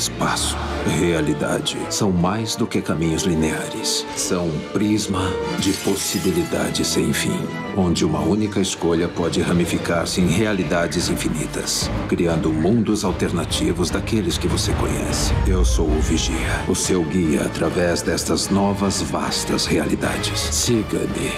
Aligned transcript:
espaço. 0.00 0.56
Realidade 0.98 1.78
são 1.90 2.10
mais 2.10 2.56
do 2.56 2.66
que 2.66 2.80
caminhos 2.80 3.24
lineares. 3.24 4.06
São 4.16 4.46
um 4.46 4.58
prisma 4.72 5.30
de 5.58 5.72
possibilidades 5.74 6.86
sem 6.86 7.12
fim, 7.12 7.38
onde 7.76 8.04
uma 8.04 8.20
única 8.20 8.60
escolha 8.60 9.08
pode 9.08 9.42
ramificar-se 9.42 10.20
em 10.20 10.26
realidades 10.26 11.10
infinitas, 11.10 11.90
criando 12.08 12.50
mundos 12.50 13.04
alternativos 13.04 13.90
daqueles 13.90 14.38
que 14.38 14.48
você 14.48 14.72
conhece. 14.72 15.34
Eu 15.46 15.64
sou 15.64 15.86
o 15.86 16.00
Vigia, 16.00 16.64
o 16.66 16.74
seu 16.74 17.04
guia 17.04 17.42
através 17.42 18.00
destas 18.00 18.48
novas 18.48 19.02
vastas 19.02 19.66
realidades. 19.66 20.40
Siga-me 20.40 21.30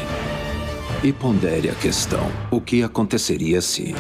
e 1.02 1.12
pondere 1.12 1.68
a 1.68 1.74
questão: 1.74 2.30
o 2.50 2.60
que 2.60 2.82
aconteceria 2.82 3.60
se. 3.60 3.94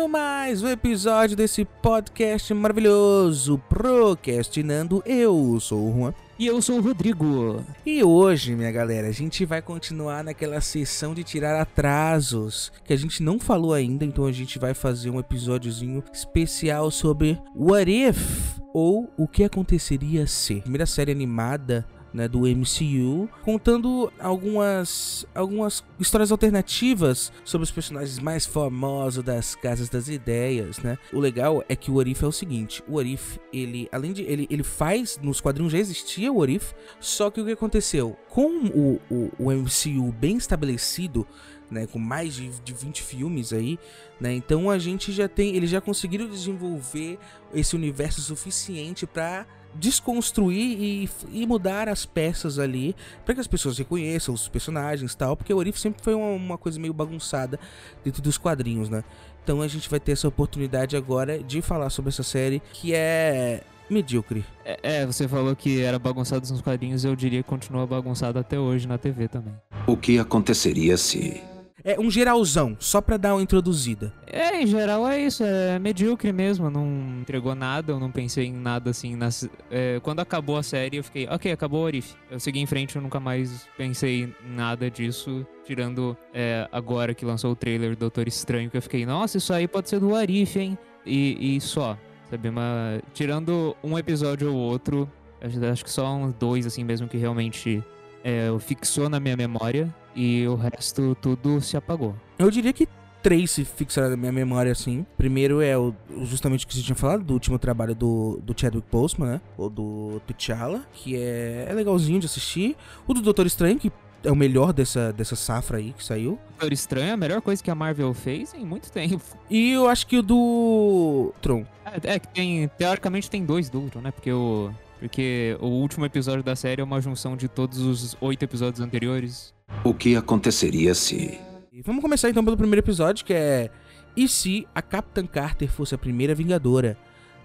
Começando 0.00 0.12
mais 0.12 0.62
um 0.62 0.68
episódio 0.68 1.36
desse 1.36 1.62
podcast 1.62 2.54
maravilhoso, 2.54 3.58
Procrastinando. 3.68 5.02
Eu 5.04 5.60
sou 5.60 5.90
o 5.90 5.92
Juan. 5.92 6.14
E 6.38 6.46
eu 6.46 6.62
sou 6.62 6.78
o 6.78 6.80
Rodrigo. 6.80 7.62
E 7.84 8.02
hoje, 8.02 8.56
minha 8.56 8.72
galera, 8.72 9.08
a 9.08 9.12
gente 9.12 9.44
vai 9.44 9.60
continuar 9.60 10.24
naquela 10.24 10.58
sessão 10.62 11.12
de 11.12 11.22
tirar 11.22 11.60
atrasos 11.60 12.72
que 12.82 12.94
a 12.94 12.96
gente 12.96 13.22
não 13.22 13.38
falou 13.38 13.74
ainda, 13.74 14.02
então 14.02 14.24
a 14.24 14.32
gente 14.32 14.58
vai 14.58 14.72
fazer 14.72 15.10
um 15.10 15.20
episódiozinho 15.20 16.02
especial 16.10 16.90
sobre 16.90 17.38
What 17.54 17.90
If 17.90 18.58
ou 18.72 19.12
o 19.18 19.28
que 19.28 19.44
aconteceria 19.44 20.26
se. 20.26 20.62
Primeira 20.62 20.86
série 20.86 21.12
animada 21.12 21.86
né, 22.12 22.26
do 22.26 22.40
MCU, 22.40 23.28
contando 23.42 24.12
algumas, 24.18 25.26
algumas 25.34 25.84
histórias 25.98 26.32
alternativas 26.32 27.32
sobre 27.44 27.64
os 27.64 27.70
personagens 27.70 28.18
mais 28.18 28.44
famosos 28.46 29.22
das 29.22 29.54
Casas 29.54 29.88
das 29.88 30.08
Ideias, 30.08 30.78
né? 30.78 30.98
O 31.12 31.20
legal 31.20 31.64
é 31.68 31.76
que 31.76 31.90
o 31.90 31.94
Orif 31.94 32.24
é 32.24 32.26
o 32.26 32.32
seguinte, 32.32 32.82
o 32.88 32.96
Orif, 32.96 33.38
ele, 33.52 33.88
além 33.92 34.12
de, 34.12 34.22
ele, 34.22 34.46
ele 34.50 34.62
faz, 34.62 35.18
nos 35.22 35.40
quadrinhos 35.40 35.72
já 35.72 35.78
existia 35.78 36.32
o 36.32 36.38
Orif, 36.38 36.74
só 36.98 37.30
que 37.30 37.40
o 37.40 37.44
que 37.44 37.52
aconteceu? 37.52 38.16
Com 38.28 38.66
o, 38.66 39.00
o, 39.10 39.30
o 39.38 39.52
MCU 39.52 40.12
bem 40.12 40.36
estabelecido, 40.36 41.26
né, 41.70 41.86
com 41.86 41.98
mais 41.98 42.34
de, 42.34 42.48
de 42.64 42.72
20 42.72 43.02
filmes 43.02 43.52
aí, 43.52 43.78
né? 44.20 44.32
Então 44.34 44.68
a 44.68 44.78
gente 44.78 45.12
já 45.12 45.28
tem, 45.28 45.54
eles 45.54 45.70
já 45.70 45.80
conseguiram 45.80 46.28
desenvolver 46.28 47.18
esse 47.54 47.76
universo 47.76 48.20
suficiente 48.20 49.06
para 49.06 49.46
desconstruir 49.74 50.80
e, 50.80 51.10
e, 51.32 51.46
mudar 51.46 51.88
as 51.88 52.04
peças 52.04 52.58
ali 52.58 52.94
para 53.24 53.34
que 53.34 53.40
as 53.40 53.46
pessoas 53.46 53.78
reconheçam 53.78 54.34
os 54.34 54.48
personagens 54.48 55.14
tal, 55.14 55.36
porque 55.36 55.52
o 55.52 55.56
Orif 55.56 55.78
sempre 55.78 56.02
foi 56.02 56.14
uma, 56.14 56.30
uma, 56.30 56.58
coisa 56.58 56.78
meio 56.80 56.92
bagunçada 56.92 57.58
dentro 58.04 58.20
dos 58.20 58.36
quadrinhos, 58.36 58.88
né? 58.88 59.04
Então 59.42 59.62
a 59.62 59.68
gente 59.68 59.88
vai 59.88 60.00
ter 60.00 60.12
essa 60.12 60.28
oportunidade 60.28 60.96
agora 60.96 61.42
de 61.42 61.62
falar 61.62 61.90
sobre 61.90 62.10
essa 62.10 62.22
série 62.22 62.60
que 62.72 62.94
é 62.94 63.62
medíocre. 63.88 64.44
É, 64.64 64.78
é 64.82 65.06
você 65.06 65.26
falou 65.26 65.54
que 65.56 65.80
era 65.80 65.98
bagunçado 65.98 66.48
nos 66.48 66.60
quadrinhos, 66.60 67.04
eu 67.04 67.16
diria 67.16 67.42
que 67.42 67.48
continua 67.48 67.86
bagunçado 67.86 68.38
até 68.38 68.58
hoje 68.58 68.86
na 68.86 68.98
TV 68.98 69.28
também. 69.28 69.54
O 69.86 69.96
que 69.96 70.18
aconteceria 70.18 70.96
se 70.96 71.42
é 71.84 71.98
um 71.98 72.10
geralzão, 72.10 72.76
só 72.78 73.00
pra 73.00 73.16
dar 73.16 73.34
uma 73.34 73.42
introduzida. 73.42 74.12
É, 74.26 74.62
em 74.62 74.66
geral 74.66 75.06
é 75.08 75.20
isso, 75.20 75.42
é 75.42 75.78
medíocre 75.78 76.32
mesmo, 76.32 76.70
não 76.70 76.86
entregou 77.20 77.54
nada, 77.54 77.92
eu 77.92 78.00
não 78.00 78.10
pensei 78.10 78.46
em 78.46 78.52
nada 78.52 78.90
assim. 78.90 79.16
Nas, 79.16 79.48
é, 79.70 79.98
quando 80.02 80.20
acabou 80.20 80.56
a 80.56 80.62
série, 80.62 80.98
eu 80.98 81.04
fiquei, 81.04 81.26
ok, 81.28 81.52
acabou 81.52 81.80
o 81.80 81.84
Orif. 81.84 82.14
Eu 82.30 82.38
segui 82.38 82.60
em 82.60 82.66
frente, 82.66 82.96
eu 82.96 83.02
nunca 83.02 83.18
mais 83.18 83.68
pensei 83.76 84.24
em 84.24 84.54
nada 84.54 84.90
disso, 84.90 85.46
tirando 85.64 86.16
é, 86.32 86.68
agora 86.70 87.14
que 87.14 87.24
lançou 87.24 87.52
o 87.52 87.56
trailer 87.56 87.90
do 87.90 88.00
Doutor 88.00 88.28
Estranho, 88.28 88.70
que 88.70 88.76
eu 88.76 88.82
fiquei, 88.82 89.04
nossa, 89.06 89.38
isso 89.38 89.52
aí 89.52 89.66
pode 89.66 89.88
ser 89.88 90.00
do 90.00 90.14
Arif, 90.14 90.58
hein? 90.58 90.78
E, 91.04 91.56
e 91.56 91.60
só, 91.60 91.96
sabe? 92.30 92.50
Mas, 92.50 93.00
tirando 93.14 93.76
um 93.82 93.98
episódio 93.98 94.52
ou 94.52 94.56
outro, 94.56 95.10
acho, 95.40 95.64
acho 95.64 95.84
que 95.84 95.90
só 95.90 96.14
uns 96.14 96.34
dois, 96.34 96.66
assim 96.66 96.84
mesmo, 96.84 97.08
que 97.08 97.16
realmente 97.16 97.82
é, 98.22 98.48
fixou 98.60 99.08
na 99.08 99.18
minha 99.18 99.36
memória 99.36 99.92
e 100.14 100.46
o 100.46 100.54
resto 100.54 101.16
tudo 101.20 101.60
se 101.60 101.76
apagou. 101.76 102.14
Eu 102.38 102.50
diria 102.50 102.72
que 102.72 102.88
três 103.22 103.50
se 103.50 103.64
fixaram 103.64 104.10
na 104.10 104.16
minha 104.16 104.32
memória 104.32 104.72
assim. 104.72 105.04
Primeiro 105.16 105.60
é 105.60 105.76
o, 105.76 105.94
justamente 106.22 106.64
o 106.64 106.68
que 106.68 106.74
você 106.74 106.82
tinha 106.82 106.96
falado, 106.96 107.22
do 107.22 107.34
último 107.34 107.58
trabalho 107.58 107.94
do, 107.94 108.40
do 108.42 108.58
Chadwick 108.58 108.86
Boseman, 108.90 109.32
né? 109.32 109.40
Ou 109.56 109.68
do 109.68 110.20
T'Challa, 110.26 110.82
que 110.92 111.16
é, 111.16 111.66
é 111.68 111.72
legalzinho 111.72 112.20
de 112.20 112.26
assistir. 112.26 112.76
O 113.06 113.14
do 113.14 113.20
Doutor 113.20 113.46
Estranho, 113.46 113.78
que 113.78 113.92
é 114.22 114.30
o 114.30 114.36
melhor 114.36 114.72
dessa, 114.72 115.12
dessa 115.12 115.36
safra 115.36 115.78
aí 115.78 115.94
que 115.96 116.04
saiu. 116.04 116.38
Doutor 116.58 116.72
Estranho 116.72 117.08
é 117.08 117.12
a 117.12 117.16
melhor 117.16 117.40
coisa 117.40 117.62
que 117.62 117.70
a 117.70 117.74
Marvel 117.74 118.12
fez 118.12 118.54
em 118.54 118.64
muito 118.64 118.90
tempo. 118.90 119.22
E 119.48 119.72
eu 119.72 119.88
acho 119.88 120.06
que 120.06 120.18
o 120.18 120.22
do 120.22 121.32
Tron. 121.40 121.64
É, 121.84 122.14
é 122.14 122.18
que 122.18 122.28
tem, 122.28 122.68
teoricamente 122.78 123.30
tem 123.30 123.44
dois 123.44 123.68
do 123.68 123.80
Tron, 123.88 124.02
né? 124.02 124.10
Porque 124.10 124.32
o 124.32 124.72
porque 125.00 125.56
o 125.60 125.66
último 125.66 126.04
episódio 126.04 126.42
da 126.42 126.54
série 126.54 126.82
é 126.82 126.84
uma 126.84 127.00
junção 127.00 127.34
de 127.34 127.48
todos 127.48 127.78
os 127.78 128.14
oito 128.20 128.42
episódios 128.42 128.82
anteriores. 128.82 129.54
O 129.84 129.94
que 129.94 130.16
aconteceria 130.16 130.94
se. 130.94 131.38
Vamos 131.84 132.02
começar 132.02 132.28
então 132.28 132.44
pelo 132.44 132.56
primeiro 132.56 132.84
episódio, 132.84 133.24
que 133.24 133.32
é. 133.32 133.70
E 134.16 134.28
se 134.28 134.66
a 134.74 134.82
Capitã 134.82 135.26
Carter 135.26 135.70
fosse 135.70 135.94
a 135.94 135.98
primeira 135.98 136.34
Vingadora? 136.34 136.96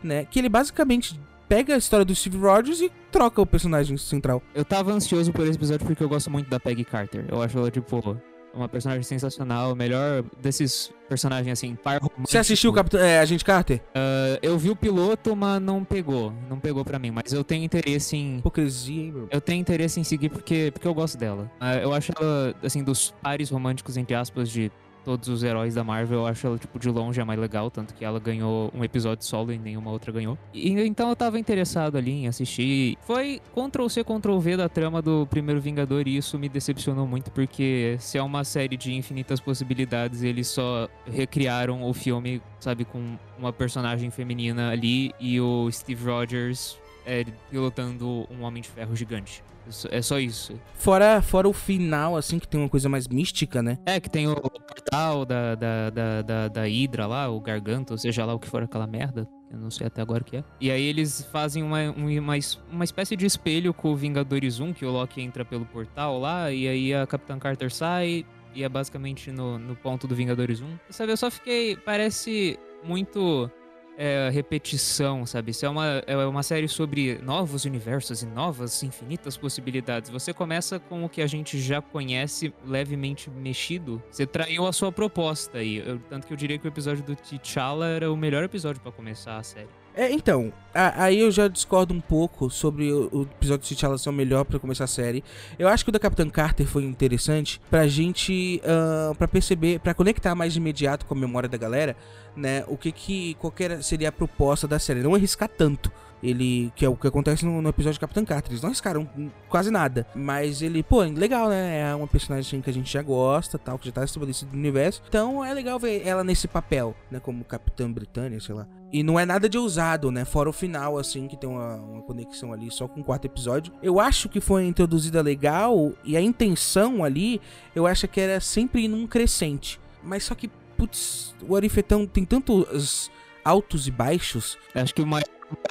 Né? 0.03 0.25
Que 0.25 0.39
ele 0.39 0.49
basicamente 0.49 1.19
pega 1.47 1.75
a 1.75 1.77
história 1.77 2.05
do 2.05 2.13
Steve 2.13 2.37
Rogers 2.37 2.81
e 2.81 2.91
troca 3.11 3.41
o 3.41 3.45
personagem 3.45 3.97
central. 3.97 4.41
Eu 4.53 4.65
tava 4.65 4.91
ansioso 4.91 5.31
por 5.31 5.45
esse 5.45 5.57
episódio 5.57 5.85
porque 5.85 6.03
eu 6.03 6.09
gosto 6.09 6.29
muito 6.29 6.49
da 6.49 6.59
Peggy 6.59 6.83
Carter. 6.83 7.25
Eu 7.29 7.41
acho 7.41 7.57
ela, 7.57 7.71
tipo, 7.71 8.17
uma 8.55 8.69
personagem 8.69 9.03
sensacional, 9.03 9.75
melhor 9.75 10.23
desses 10.41 10.91
personagens 11.07 11.51
assim, 11.51 11.75
par 11.75 12.01
romântico. 12.01 12.27
Você 12.27 12.37
assistiu 12.37 12.71
o 12.71 12.73
Capitão, 12.73 12.99
é, 12.99 13.19
Agente 13.19 13.43
Carter? 13.43 13.77
Uh, 13.77 14.39
eu 14.41 14.57
vi 14.57 14.69
o 14.69 14.75
piloto, 14.75 15.35
mas 15.35 15.61
não 15.61 15.83
pegou. 15.83 16.33
Não 16.49 16.59
pegou 16.59 16.83
para 16.83 16.97
mim. 16.97 17.11
Mas 17.11 17.31
eu 17.33 17.43
tenho 17.43 17.63
interesse 17.63 18.15
em. 18.15 18.37
Hipocrisia, 18.37 19.03
hein, 19.03 19.11
bro? 19.11 19.27
Eu 19.31 19.41
tenho 19.41 19.59
interesse 19.59 19.99
em 19.99 20.03
seguir 20.03 20.29
porque, 20.29 20.71
porque 20.73 20.87
eu 20.87 20.93
gosto 20.93 21.17
dela. 21.17 21.51
Uh, 21.61 21.79
eu 21.83 21.93
acho 21.93 22.11
ela, 22.17 22.55
assim, 22.63 22.83
dos 22.83 23.13
pares 23.21 23.49
românticos, 23.49 23.97
entre 23.97 24.15
aspas, 24.15 24.49
de 24.49 24.71
todos 25.05 25.29
os 25.29 25.43
heróis 25.43 25.75
da 25.75 25.83
Marvel, 25.83 26.19
eu 26.19 26.25
acho 26.25 26.47
ela, 26.47 26.57
tipo, 26.57 26.79
de 26.79 26.89
longe 26.89 27.21
a 27.21 27.25
mais 27.25 27.39
legal, 27.39 27.69
tanto 27.69 27.93
que 27.93 28.03
ela 28.03 28.19
ganhou 28.19 28.71
um 28.73 28.83
episódio 28.83 29.23
solo 29.23 29.53
e 29.53 29.57
nenhuma 29.57 29.91
outra 29.91 30.11
ganhou. 30.11 30.37
E, 30.51 30.71
então 30.71 31.07
eu 31.09 31.15
tava 31.15 31.39
interessado 31.39 31.95
ali 31.95 32.11
em 32.11 32.27
assistir. 32.27 32.97
Foi 33.01 33.39
Ctrl-C, 33.53 34.03
Ctrl-V 34.03 34.57
da 34.57 34.67
trama 34.67 35.01
do 35.01 35.27
primeiro 35.27 35.61
Vingador 35.61 36.07
e 36.07 36.17
isso 36.17 36.39
me 36.39 36.49
decepcionou 36.49 37.05
muito, 37.05 37.29
porque 37.31 37.95
se 37.99 38.17
é 38.17 38.23
uma 38.23 38.43
série 38.43 38.75
de 38.75 38.93
infinitas 38.93 39.39
possibilidades, 39.39 40.23
eles 40.23 40.47
só 40.47 40.89
recriaram 41.05 41.83
o 41.83 41.93
filme, 41.93 42.41
sabe, 42.59 42.83
com 42.83 43.15
uma 43.37 43.53
personagem 43.53 44.09
feminina 44.09 44.71
ali 44.71 45.11
e 45.19 45.39
o 45.39 45.69
Steve 45.71 46.03
Rogers 46.03 46.77
é, 47.05 47.25
pilotando 47.49 48.27
um 48.29 48.43
Homem 48.43 48.61
de 48.61 48.69
Ferro 48.69 48.95
gigante. 48.95 49.43
É 49.89 50.01
só 50.01 50.19
isso. 50.19 50.59
Fora, 50.75 51.21
fora 51.21 51.49
o 51.49 51.53
final, 51.53 52.15
assim, 52.15 52.37
que 52.37 52.47
tem 52.47 52.59
uma 52.59 52.69
coisa 52.69 52.87
mais 52.87 53.07
mística, 53.07 53.63
né? 53.63 53.79
É, 53.85 53.99
que 53.99 54.09
tem 54.09 54.27
o 54.27 54.35
portal 54.35 55.25
da, 55.25 55.55
da, 55.55 55.89
da, 55.89 56.21
da, 56.21 56.47
da 56.47 56.61
Hydra 56.63 57.07
lá, 57.07 57.29
o 57.29 57.39
Garganta, 57.39 57.93
ou 57.93 57.97
seja 57.97 58.25
lá 58.25 58.33
o 58.33 58.39
que 58.39 58.47
for 58.47 58.61
aquela 58.61 58.85
merda. 58.85 59.27
Eu 59.51 59.57
não 59.57 59.71
sei 59.71 59.87
até 59.87 60.01
agora 60.01 60.21
o 60.21 60.25
que 60.25 60.37
é. 60.37 60.43
E 60.59 60.69
aí 60.69 60.83
eles 60.83 61.27
fazem 61.31 61.63
uma, 61.63 61.91
uma, 61.91 62.33
uma 62.71 62.83
espécie 62.83 63.15
de 63.15 63.25
espelho 63.25 63.73
com 63.73 63.91
o 63.91 63.95
Vingadores 63.95 64.59
1, 64.59 64.73
que 64.73 64.85
o 64.85 64.91
Loki 64.91 65.21
entra 65.21 65.43
pelo 65.43 65.65
portal 65.65 66.19
lá, 66.19 66.51
e 66.51 66.67
aí 66.67 66.93
a 66.93 67.07
Capitã 67.07 67.39
Carter 67.39 67.73
sai, 67.73 68.25
e 68.53 68.63
é 68.63 68.69
basicamente 68.69 69.31
no, 69.31 69.57
no 69.57 69.75
ponto 69.75 70.07
do 70.07 70.15
Vingadores 70.15 70.61
1. 70.61 70.79
E, 70.89 70.93
sabe, 70.93 71.11
eu 71.11 71.17
só 71.17 71.31
fiquei. 71.31 71.75
Parece 71.75 72.59
muito 72.83 73.49
é, 73.97 74.29
repetição, 74.31 75.25
sabe? 75.25 75.51
Isso 75.51 75.65
é 75.65 75.69
uma, 75.69 76.03
é 76.05 76.15
uma 76.25 76.43
série 76.43 76.67
sobre 76.67 77.19
novos 77.19 77.65
universos 77.65 78.21
e 78.23 78.25
novas 78.25 78.83
infinitas 78.83 79.37
possibilidades. 79.37 80.09
Você 80.09 80.33
começa 80.33 80.79
com 80.79 81.05
o 81.05 81.09
que 81.09 81.21
a 81.21 81.27
gente 81.27 81.59
já 81.59 81.81
conhece 81.81 82.53
levemente 82.65 83.29
mexido. 83.29 84.01
Você 84.09 84.25
traiu 84.25 84.65
a 84.67 84.73
sua 84.73 84.91
proposta 84.91 85.59
aí. 85.59 85.83
Tanto 86.09 86.27
que 86.27 86.33
eu 86.33 86.37
diria 86.37 86.57
que 86.57 86.67
o 86.67 86.69
episódio 86.69 87.03
do 87.03 87.15
T'Challa 87.15 87.87
era 87.87 88.11
o 88.11 88.17
melhor 88.17 88.43
episódio 88.43 88.81
para 88.81 88.91
começar 88.91 89.37
a 89.37 89.43
série. 89.43 89.84
É, 89.97 90.11
então, 90.11 90.51
a, 90.73 91.05
aí 91.05 91.19
eu 91.21 91.31
já 91.31 91.47
discordo 91.47 91.93
um 91.93 92.01
pouco 92.01 92.49
sobre 92.49 92.91
o, 92.91 93.09
o 93.13 93.21
episódio 93.21 93.65
de 93.65 93.75
T'Challa 93.75 93.97
ser 93.97 94.09
o 94.09 94.13
melhor 94.13 94.43
para 94.43 94.59
começar 94.59 94.83
a 94.83 94.87
série. 94.87 95.23
Eu 95.57 95.69
acho 95.69 95.85
que 95.85 95.89
o 95.89 95.91
da 95.91 95.99
Capitã 95.99 96.29
Carter 96.29 96.67
foi 96.67 96.83
interessante 96.83 97.61
pra 97.69 97.87
gente, 97.87 98.61
uh, 98.65 99.15
pra 99.15 99.25
perceber, 99.25 99.79
pra 99.79 99.93
conectar 99.93 100.35
mais 100.35 100.51
de 100.51 100.59
imediato 100.59 101.05
com 101.05 101.13
a 101.13 101.17
memória 101.17 101.47
da 101.47 101.57
galera, 101.57 101.95
né, 102.35 102.65
o 102.67 102.75
que 102.75 102.91
que, 102.91 103.35
qualquer 103.35 103.81
seria 103.81 104.09
a 104.09 104.11
proposta 104.11 104.67
da 104.67 104.77
série. 104.77 105.01
Não 105.01 105.15
arriscar 105.15 105.47
tanto. 105.47 105.89
Ele. 106.29 106.71
Que 106.75 106.85
é 106.85 106.89
o 106.89 106.95
que 106.95 107.07
acontece 107.07 107.45
no, 107.45 107.61
no 107.61 107.69
episódio 107.69 107.93
de 107.93 107.99
Capitão 107.99 108.25
Carter. 108.25 108.51
Eles 108.51 108.61
não 108.61 108.69
arriscaram 108.69 109.07
quase 109.49 109.71
nada. 109.71 110.07
Mas 110.15 110.61
ele, 110.61 110.83
pô, 110.83 111.01
legal, 111.01 111.49
né? 111.49 111.79
É 111.81 111.95
uma 111.95 112.07
personagem 112.07 112.61
que 112.61 112.69
a 112.69 112.73
gente 112.73 112.91
já 112.91 113.01
gosta, 113.01 113.57
tal, 113.57 113.77
que 113.77 113.85
já 113.85 113.91
tá 113.91 114.03
estabelecido 114.03 114.51
no 114.51 114.57
universo. 114.57 115.01
Então 115.07 115.43
é 115.43 115.53
legal 115.53 115.79
ver 115.79 116.05
ela 116.05 116.23
nesse 116.23 116.47
papel, 116.47 116.95
né? 117.09 117.19
Como 117.19 117.43
Capitã 117.43 117.91
Britânia, 117.91 118.39
sei 118.39 118.55
lá. 118.55 118.67
E 118.91 119.03
não 119.03 119.19
é 119.19 119.25
nada 119.25 119.49
de 119.49 119.57
ousado, 119.57 120.11
né? 120.11 120.23
Fora 120.23 120.49
o 120.49 120.53
final, 120.53 120.97
assim, 120.97 121.27
que 121.27 121.35
tem 121.35 121.49
uma, 121.49 121.75
uma 121.75 122.01
conexão 122.03 122.53
ali 122.53 122.71
só 122.71 122.87
com 122.87 123.01
o 123.01 123.03
quarto 123.03 123.25
episódio. 123.25 123.73
Eu 123.81 123.99
acho 123.99 124.29
que 124.29 124.39
foi 124.39 124.65
introduzida 124.65 125.21
legal 125.21 125.91
e 126.03 126.15
a 126.15 126.21
intenção 126.21 127.03
ali, 127.03 127.41
eu 127.75 127.85
acho 127.85 128.07
que 128.07 128.21
era 128.21 128.39
sempre 128.39 128.85
ir 128.85 128.87
num 128.87 129.05
crescente. 129.05 129.79
Mas 130.01 130.23
só 130.23 130.35
que, 130.35 130.49
putz, 130.77 131.35
o 131.47 131.55
Arifetão 131.55 132.05
tem 132.05 132.23
tantos 132.23 133.11
altos 133.45 133.87
e 133.87 133.91
baixos. 133.91 134.57
Acho 134.73 134.93
que 134.93 135.03
o 135.03 135.07
maior 135.07 135.23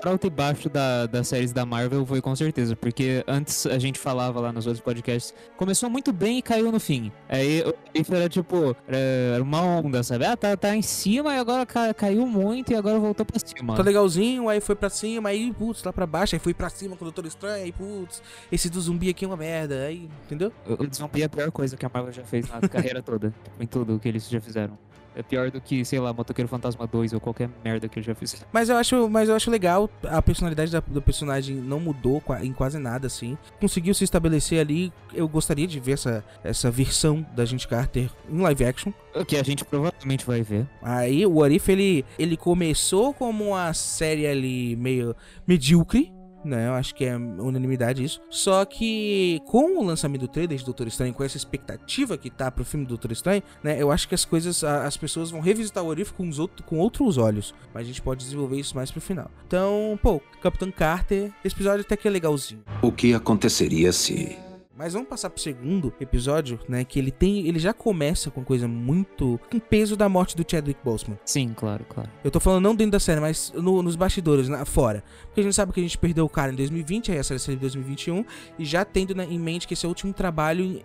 alto 0.05 0.27
e 0.27 0.31
baixo 0.31 0.69
da, 0.69 1.07
das 1.07 1.29
séries 1.29 1.53
da 1.53 1.67
Marvel 1.67 2.07
foi 2.07 2.21
com 2.21 2.35
certeza, 2.37 2.77
porque 2.77 3.25
antes 3.27 3.67
a 3.67 3.79
gente 3.79 3.99
falava 3.99 4.41
lá 4.41 4.53
nos 4.53 4.67
outros 4.67 4.83
podcasts, 4.83 5.35
começou 5.57 5.91
muito 5.91 6.13
bem 6.13 6.39
e 6.39 6.43
caiu 6.43 6.71
no 6.71 6.79
fim. 6.79 7.11
Aí 7.29 7.65
isso 7.93 8.15
era 8.15 8.29
tipo, 8.29 8.77
era 8.87 9.43
uma 9.43 9.61
onda, 9.61 10.03
sabe? 10.03 10.25
Ah, 10.25 10.37
tá, 10.37 10.57
tá 10.57 10.77
em 10.77 10.83
cima 10.83 11.35
e 11.35 11.39
agora 11.39 11.67
ca, 11.67 11.93
caiu 11.93 12.27
muito 12.27 12.73
e 12.73 12.77
agora 12.77 12.99
voltou 12.99 13.27
pra 13.27 13.41
cima. 13.41 13.75
Tá 13.75 13.83
legalzinho, 13.83 14.49
aí 14.49 14.61
foi 14.61 14.77
pra 14.77 14.89
cima, 14.89 15.31
aí 15.31 15.53
putz, 15.53 15.83
lá 15.83 15.93
pra 15.93 16.07
baixo, 16.07 16.37
aí 16.37 16.39
foi 16.39 16.55
pra 16.55 16.69
cima 16.69 16.97
com 16.97 17.05
o 17.05 17.07
Doutor 17.07 17.27
Estranho, 17.27 17.65
aí 17.65 17.73
putz, 17.73 18.23
esse 18.53 18.71
do 18.71 18.81
zumbi 18.81 19.09
aqui 19.09 19.25
é 19.25 19.29
uma 19.29 19.37
merda, 19.37 19.87
aí, 19.87 20.09
entendeu? 20.25 20.53
O, 20.67 20.85
o 20.85 20.95
zumbi 20.95 21.23
é 21.23 21.25
a 21.25 21.29
pior 21.29 21.51
coisa 21.51 21.77
que 21.77 21.85
a 21.85 21.91
Marvel 21.93 22.13
já 22.13 22.23
fez 22.23 22.49
na 22.49 22.61
carreira 22.69 23.03
toda, 23.03 23.35
em 23.59 23.67
tudo 23.67 23.99
que 23.99 24.09
eles 24.09 24.29
já 24.29 24.41
fizeram. 24.41 24.79
É 25.15 25.23
pior 25.23 25.51
do 25.51 25.61
que, 25.61 25.85
sei 25.85 26.01
lá, 26.01 26.13
Motoqueiro 26.13 26.49
Fantasma 26.49 26.87
2 26.87 27.13
ou 27.13 27.21
qualquer 27.21 27.49
merda 27.65 27.89
que 27.89 27.99
ele 27.99 28.07
já 28.07 28.15
fez. 28.15 28.45
Mas 28.53 28.69
eu 28.69 28.77
acho, 28.77 29.09
mas 29.09 29.29
eu 29.29 29.35
acho 29.35 29.51
legal, 29.51 29.89
a 30.05 30.21
personalidade 30.21 30.73
da, 30.73 30.81
do 30.81 31.01
personagem 31.01 31.57
não 31.57 31.81
mudou 31.81 32.23
em 32.43 32.53
quase 32.53 32.79
nada, 32.79 33.07
assim. 33.07 33.39
Conseguiu 33.61 33.95
se 33.95 34.05
estabelecer 34.05 34.61
ali. 34.61 34.93
Eu 35.13 35.29
gostaria 35.29 35.67
de 35.67 35.79
ver 35.79 35.93
essa, 35.93 36.25
essa 36.43 36.71
versão 36.71 37.25
da 37.35 37.45
gente 37.45 37.69
Carter 37.69 38.11
em 38.29 38.39
live 38.39 38.65
action. 38.65 38.93
Que 39.27 39.37
a 39.37 39.43
gente 39.43 39.65
provavelmente 39.65 40.27
vai 40.27 40.43
ver. 40.43 40.67
Aí 40.83 41.25
o 41.25 41.43
Arif, 41.43 41.71
ele, 41.71 42.05
ele 42.19 42.37
começou 42.37 43.15
como 43.15 43.51
uma 43.51 43.73
série 43.73 44.27
ali 44.27 44.77
meio 44.77 45.15
medíocre 45.47 46.13
né? 46.45 46.69
Eu 46.69 46.75
acho 46.75 46.95
que 46.95 47.05
é 47.05 47.17
unanimidade 47.17 48.05
isso. 48.05 48.21
Só 48.31 48.65
que 48.65 49.41
com 49.47 49.79
o 49.79 49.85
lançamento 49.85 50.23
do 50.23 50.29
trailer 50.29 50.59
de 50.59 50.65
Doutor 50.65 50.87
Estranho, 50.87 51.15
com 51.15 51.25
essa 51.25 51.37
expectativa 51.37 52.17
que 52.17 52.31
tá 52.31 52.51
pro 52.51 52.65
filme 52.65 52.85
do 52.85 52.91
Doutor 52.91 53.13
Estranho, 53.13 53.43
né? 53.63 53.81
Eu 53.81 53.91
acho 53.91 54.09
que 54.09 54.15
as 54.15 54.25
coisas, 54.25 54.63
as 54.63 54.97
pessoas 54.97 55.31
vão 55.31 55.41
revisitar 55.41 55.83
o 55.83 55.89
Orif 55.89 56.13
com, 56.13 56.31
com 56.65 56.79
outros 56.79 57.19
olhos. 57.19 57.55
Mas 57.73 57.83
a 57.83 57.87
gente 57.87 58.03
pode 58.03 58.25
desenvolver 58.25 58.59
isso 58.59 58.75
mais 58.75 58.91
pro 58.91 59.01
final. 59.01 59.31
Então, 59.47 59.99
pô, 60.03 60.21
Capitão 60.43 60.71
Carter, 60.71 61.33
esse 61.45 61.55
episódio 61.55 61.81
até 61.81 61.97
que 61.97 62.07
é 62.07 62.11
legalzinho. 62.11 62.63
O 62.83 62.93
que 62.93 63.15
aconteceria 63.15 63.93
se 63.93 64.37
mas 64.77 64.93
vamos 64.93 65.09
passar 65.09 65.31
pro 65.31 65.41
segundo 65.41 65.93
episódio, 66.01 66.59
né? 66.69 66.85
Que 66.85 66.99
ele 66.99 67.11
tem. 67.11 67.47
Ele 67.47 67.59
já 67.59 67.73
começa 67.73 68.31
com 68.31 68.45
coisa 68.45 68.67
muito. 68.67 69.39
com 69.51 69.59
peso 69.61 69.97
da 69.97 70.09
morte 70.09 70.37
do 70.37 70.45
Chadwick 70.49 70.81
Boseman. 70.85 71.19
Sim, 71.25 71.53
claro, 71.55 71.85
claro. 71.89 72.11
Eu 72.25 72.31
tô 72.31 72.41
falando 72.41 72.65
não 72.65 72.75
dentro 72.75 72.93
da 72.93 73.01
série, 73.01 73.21
mas 73.21 73.53
no, 73.55 73.83
nos 73.83 73.95
bastidores, 73.95 74.49
na, 74.49 74.65
fora. 74.65 75.05
Porque 75.27 75.41
a 75.41 75.45
gente 75.45 75.55
sabe 75.55 75.73
que 75.73 75.81
a 75.81 75.83
gente 75.83 75.97
perdeu 75.97 76.25
o 76.25 76.29
cara 76.29 76.53
em 76.53 76.57
2020, 76.57 77.13
aí 77.13 77.19
a 77.19 77.25
série 77.25 77.39
saiu 77.39 77.57
em 77.57 77.61
2021, 77.61 78.25
e 78.59 78.65
já 78.65 78.85
tendo 78.85 79.15
né, 79.15 79.27
em 79.31 79.39
mente 79.39 79.69
que 79.69 79.75
esse 79.75 79.87
é 79.87 79.89
o 79.89 79.91
último 79.91 80.13
trabalho 80.13 80.83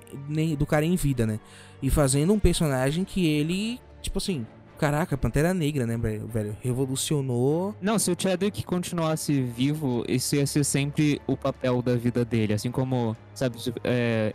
do 0.57 0.65
cara 0.65 0.85
em 0.85 0.95
vida, 0.95 1.25
né? 1.25 1.39
E 1.81 1.89
fazendo 1.89 2.31
um 2.33 2.39
personagem 2.39 3.03
que 3.03 3.25
ele, 3.25 3.79
tipo 4.01 4.19
assim, 4.19 4.45
Caraca, 4.79 5.17
Pantera 5.17 5.53
Negra, 5.53 5.85
né, 5.85 5.97
velho? 5.97 6.55
Revolucionou. 6.61 7.75
Não, 7.81 7.99
se 7.99 8.09
o 8.09 8.15
Chadwick 8.17 8.63
continuasse 8.63 9.41
vivo, 9.41 10.05
esse 10.07 10.37
ia 10.37 10.47
ser 10.47 10.63
sempre 10.63 11.21
o 11.27 11.35
papel 11.35 11.81
da 11.81 11.95
vida 11.97 12.23
dele. 12.23 12.53
Assim 12.53 12.71
como, 12.71 13.15
sabe, 13.39 13.57
é, 13.83 14.33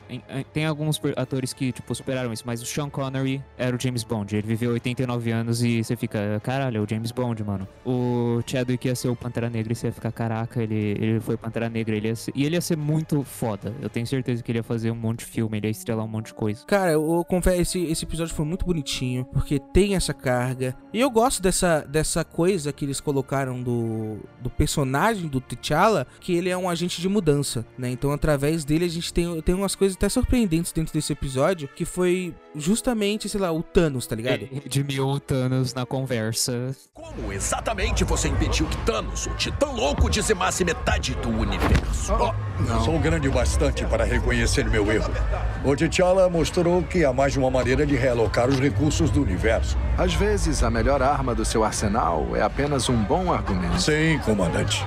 tem 0.53 0.65
alguns 0.65 1.01
atores 1.17 1.53
que, 1.53 1.73
tipo, 1.73 1.95
superaram 1.95 2.33
isso, 2.33 2.45
mas 2.47 2.63
o 2.63 2.67
Sean 2.67 2.89
Connery 2.89 3.43
era 3.57 3.77
o 3.77 3.81
James 3.81 4.03
Bond. 4.03 4.35
Ele 4.35 4.47
viveu 4.47 4.73
89 4.73 5.31
anos 5.31 5.63
e 5.63 5.83
você 5.83 5.97
fica, 5.97 6.41
caralho, 6.43 6.79
é 6.79 6.81
o 6.81 6.87
James 6.89 7.13
Bond, 7.13 7.43
mano. 7.45 7.69
O 7.85 8.41
Chadwick 8.47 8.87
ia 8.87 8.95
ser 8.95 9.09
o 9.09 9.17
Pantera 9.17 9.49
Negra 9.49 9.73
e 9.73 9.77
você 9.77 9.89
ia 9.89 9.93
ficar, 9.93 10.13
caraca, 10.13 10.63
ele, 10.63 10.75
ele 10.75 11.21
foi 11.21 11.37
Pantera 11.37 11.69
Negra. 11.69 11.97
Ele 11.97 12.15
ser, 12.15 12.33
e 12.35 12.45
ele 12.45 12.57
ia 12.57 12.61
ser 12.61 12.77
muito 12.77 13.23
foda. 13.23 13.75
Eu 13.81 13.89
tenho 13.89 14.07
certeza 14.07 14.43
que 14.43 14.51
ele 14.51 14.59
ia 14.59 14.63
fazer 14.63 14.91
um 14.91 14.97
monte 14.97 15.21
de 15.21 15.27
filme, 15.27 15.59
ele 15.59 15.67
ia 15.67 15.71
estrelar 15.71 16.05
um 16.05 16.09
monte 16.09 16.27
de 16.27 16.35
coisa. 16.35 16.65
Cara, 16.67 16.93
eu 16.93 17.25
confesso, 17.29 17.61
esse, 17.61 17.85
esse 17.85 18.05
episódio 18.05 18.35
foi 18.35 18.45
muito 18.45 18.65
bonitinho, 18.65 19.25
porque 19.27 19.59
tem 19.59 19.95
essa 19.95 20.15
carga. 20.15 20.77
E 20.93 21.01
eu 21.01 21.11
gosto 21.11 21.43
dessa, 21.43 21.81
dessa 21.81 22.25
coisa 22.25 22.73
que 22.73 22.85
eles 22.85 23.01
colocaram 23.01 23.63
do, 23.63 24.19
do 24.41 24.51
personagem 24.51 25.29
do 25.29 25.41
T'Challa, 25.41 26.07
que 26.21 26.35
ele 26.35 26.49
é 26.49 26.57
um 26.57 26.69
agente 26.69 27.01
de 27.01 27.09
mudança, 27.09 27.67
né? 27.77 27.91
Então, 27.91 28.13
através 28.13 28.65
dele, 28.65 28.85
gente 28.95 29.13
tem, 29.13 29.41
tem 29.43 29.55
umas 29.55 29.75
coisas 29.75 29.97
até 29.97 30.09
surpreendentes 30.09 30.73
dentro 30.73 30.93
desse 30.93 31.13
episódio, 31.13 31.69
que 31.69 31.85
foi 31.85 32.35
justamente, 32.55 33.29
sei 33.29 33.41
lá, 33.41 33.53
o 33.53 33.63
Thanos, 33.63 34.07
tá 34.07 34.15
ligado? 34.17 34.43
Ele 34.43 34.61
redimiu 34.63 35.07
o 35.09 35.21
Thanos 35.21 35.75
na 35.75 35.85
conversa. 35.85 36.75
Como 36.93 37.33
exatamente 37.33 38.05
você 38.05 38.29
impediu 38.29 38.67
que 38.67 38.77
Thanos, 38.79 39.27
o 39.27 39.31
titã 39.35 39.67
louco, 39.67 40.09
dizimasse 40.09 40.65
metade 40.65 41.15
do 41.17 41.29
universo? 41.29 42.13
Oh, 42.15 42.85
Sou 42.85 42.99
grande 42.99 43.29
bastante 43.29 43.85
para 43.85 44.05
reconhecer 44.05 44.69
meu 44.69 44.91
erro. 44.91 45.11
O 45.65 45.75
T'Challa 45.75 46.29
mostrou 46.29 46.83
que 46.83 47.05
há 47.05 47.13
mais 47.13 47.33
de 47.33 47.39
uma 47.39 47.51
maneira 47.51 47.85
de 47.85 47.97
realocar 47.97 48.49
os 48.49 48.59
recursos 48.61 49.11
do 49.11 49.23
universo. 49.23 49.77
Às 49.99 50.15
vezes, 50.15 50.63
a 50.63 50.71
melhor 50.71 51.03
arma 51.03 51.35
do 51.35 51.45
seu 51.45 51.65
arsenal 51.65 52.29
é 52.35 52.43
apenas 52.43 52.89
um 52.89 53.03
bom 53.03 53.33
argumento. 53.33 53.81
Sim, 53.81 54.21
comandante. 54.25 54.85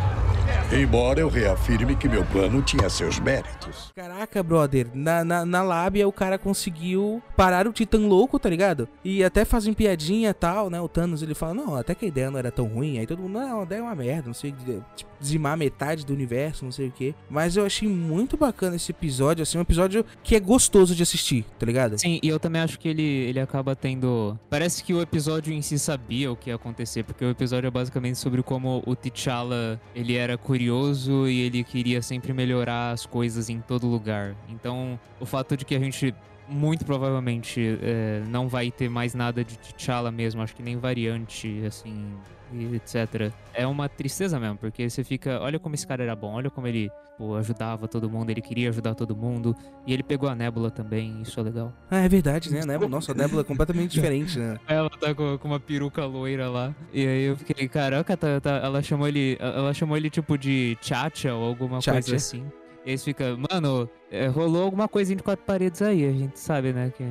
Embora 0.69 1.21
eu 1.21 1.29
reafirme 1.29 1.95
que 1.95 2.09
meu 2.09 2.25
plano 2.25 2.61
tinha 2.61 2.89
seus 2.89 3.19
méritos. 3.19 3.89
Caraca, 3.95 4.43
brother, 4.43 4.87
na, 4.93 5.23
na, 5.23 5.45
na 5.45 5.63
lábia 5.63 6.05
o 6.05 6.11
cara 6.11 6.37
conseguiu 6.37 7.23
parar 7.37 7.65
o 7.67 7.71
Titã 7.71 7.97
louco, 7.97 8.37
tá 8.37 8.49
ligado? 8.49 8.87
E 9.01 9.23
até 9.23 9.45
fazem 9.45 9.73
piadinha 9.73 10.31
e 10.31 10.33
tal, 10.33 10.69
né? 10.69 10.81
O 10.81 10.89
Thanos 10.89 11.23
ele 11.23 11.33
fala, 11.33 11.53
não, 11.53 11.75
até 11.77 11.95
que 11.95 12.03
a 12.03 12.07
ideia 12.09 12.29
não 12.29 12.37
era 12.37 12.51
tão 12.51 12.65
ruim. 12.65 12.99
Aí 12.99 13.07
todo 13.07 13.21
mundo, 13.21 13.39
não, 13.39 13.61
a 13.61 13.63
ideia 13.63 13.79
é 13.79 13.81
uma 13.81 13.95
merda, 13.95 14.27
não 14.27 14.33
sei, 14.33 14.53
tipo, 14.95 15.09
dizimar 15.19 15.57
metade 15.57 16.05
do 16.05 16.13
universo, 16.13 16.65
não 16.65 16.71
sei 16.71 16.87
o 16.87 16.91
que. 16.91 17.15
Mas 17.29 17.55
eu 17.55 17.65
achei 17.65 17.87
muito 17.87 18.37
bacana 18.37 18.75
esse 18.75 18.91
episódio, 18.91 19.43
assim, 19.43 19.57
um 19.57 19.61
episódio 19.61 20.05
que 20.23 20.35
é 20.35 20.39
gostoso 20.39 20.95
de 20.95 21.03
assistir, 21.03 21.45
tá 21.57 21.65
ligado? 21.65 21.99
Sim, 21.99 22.19
e 22.21 22.27
eu 22.27 22.39
também 22.39 22.61
acho 22.61 22.79
que 22.79 22.87
ele, 22.87 23.03
ele 23.03 23.39
acaba 23.39 23.75
tendo. 23.75 24.37
Parece 24.49 24.83
que 24.83 24.93
o 24.93 25.01
episódio 25.01 25.53
em 25.53 25.61
si 25.61 25.77
sabia 25.79 26.31
o 26.31 26.35
que 26.35 26.49
ia 26.49 26.55
acontecer, 26.55 27.03
porque 27.03 27.23
o 27.23 27.29
episódio 27.29 27.67
é 27.67 27.71
basicamente 27.71 28.17
sobre 28.17 28.41
como 28.43 28.83
o 28.85 28.95
T'Challa 28.95 29.79
ele 29.95 30.15
era 30.15 30.37
curioso 30.37 31.27
e 31.27 31.41
ele 31.41 31.63
queria 31.63 32.01
sempre 32.01 32.33
melhorar 32.33 32.91
as 32.91 33.05
coisas 33.05 33.49
em 33.49 33.59
todo 33.59 33.87
lugar. 33.87 34.35
Então, 34.49 34.99
o 35.19 35.25
fato 35.25 35.55
de 35.57 35.65
que 35.65 35.75
a 35.75 35.79
gente 35.79 36.13
muito 36.47 36.85
provavelmente 36.85 37.77
é, 37.81 38.23
não 38.29 38.47
vai 38.47 38.71
ter 38.71 38.89
mais 38.89 39.13
nada 39.13 39.43
de 39.43 39.57
T'Challa 39.57 40.11
mesmo, 40.11 40.41
acho 40.41 40.55
que 40.55 40.63
nem 40.63 40.77
variante, 40.77 41.61
assim, 41.65 42.13
etc. 42.73 43.31
É 43.53 43.65
uma 43.65 43.89
tristeza 43.89 44.39
mesmo, 44.39 44.57
porque 44.57 44.89
você 44.89 45.03
fica, 45.03 45.39
olha 45.41 45.59
como 45.59 45.75
esse 45.75 45.85
cara 45.85 46.03
era 46.03 46.15
bom, 46.15 46.33
olha 46.33 46.49
como 46.49 46.67
ele 46.67 46.89
pô, 47.17 47.35
ajudava 47.35 47.87
todo 47.87 48.09
mundo, 48.09 48.29
ele 48.29 48.41
queria 48.41 48.69
ajudar 48.69 48.93
todo 48.93 49.15
mundo, 49.15 49.55
e 49.85 49.93
ele 49.93 50.03
pegou 50.03 50.29
a 50.29 50.35
Nébula 50.35 50.69
também, 50.69 51.21
isso 51.21 51.39
é 51.39 51.43
legal. 51.43 51.73
Ah, 51.89 51.99
é 51.99 52.07
verdade, 52.09 52.51
né? 52.51 52.61
A 52.61 52.65
Nébula, 52.65 52.89
nossa, 52.89 53.11
a 53.11 53.15
Nébula 53.15 53.41
é 53.41 53.43
completamente 53.43 53.91
diferente, 53.91 54.37
né? 54.37 54.57
Ela 54.67 54.89
tá 54.89 55.13
com, 55.15 55.37
com, 55.37 55.47
uma 55.47 55.59
peruca 55.59 56.05
loira 56.05 56.49
lá, 56.49 56.75
e 56.93 57.05
aí 57.05 57.23
eu 57.23 57.35
fiquei, 57.35 57.67
caraca, 57.67 58.15
tá, 58.15 58.39
tá, 58.39 58.57
ela 58.63 58.81
chamou 58.81 59.07
ele, 59.07 59.37
ela 59.39 59.73
chamou 59.73 59.97
ele 59.97 60.09
tipo 60.09 60.37
de 60.37 60.77
Chacha 60.81 61.33
ou 61.33 61.45
alguma 61.45 61.81
Chacha. 61.81 62.01
coisa 62.01 62.15
assim. 62.15 62.45
E 62.87 62.91
eles 62.91 63.03
ficam, 63.03 63.37
mano, 63.51 63.89
é, 64.09 64.27
rolou 64.27 64.63
alguma 64.63 64.87
coisa 64.87 65.13
de 65.13 65.21
quatro 65.21 65.45
paredes 65.45 65.81
aí. 65.81 66.05
A 66.05 66.11
gente 66.13 66.39
sabe, 66.39 66.71
né? 66.71 66.89
Que, 66.95 67.03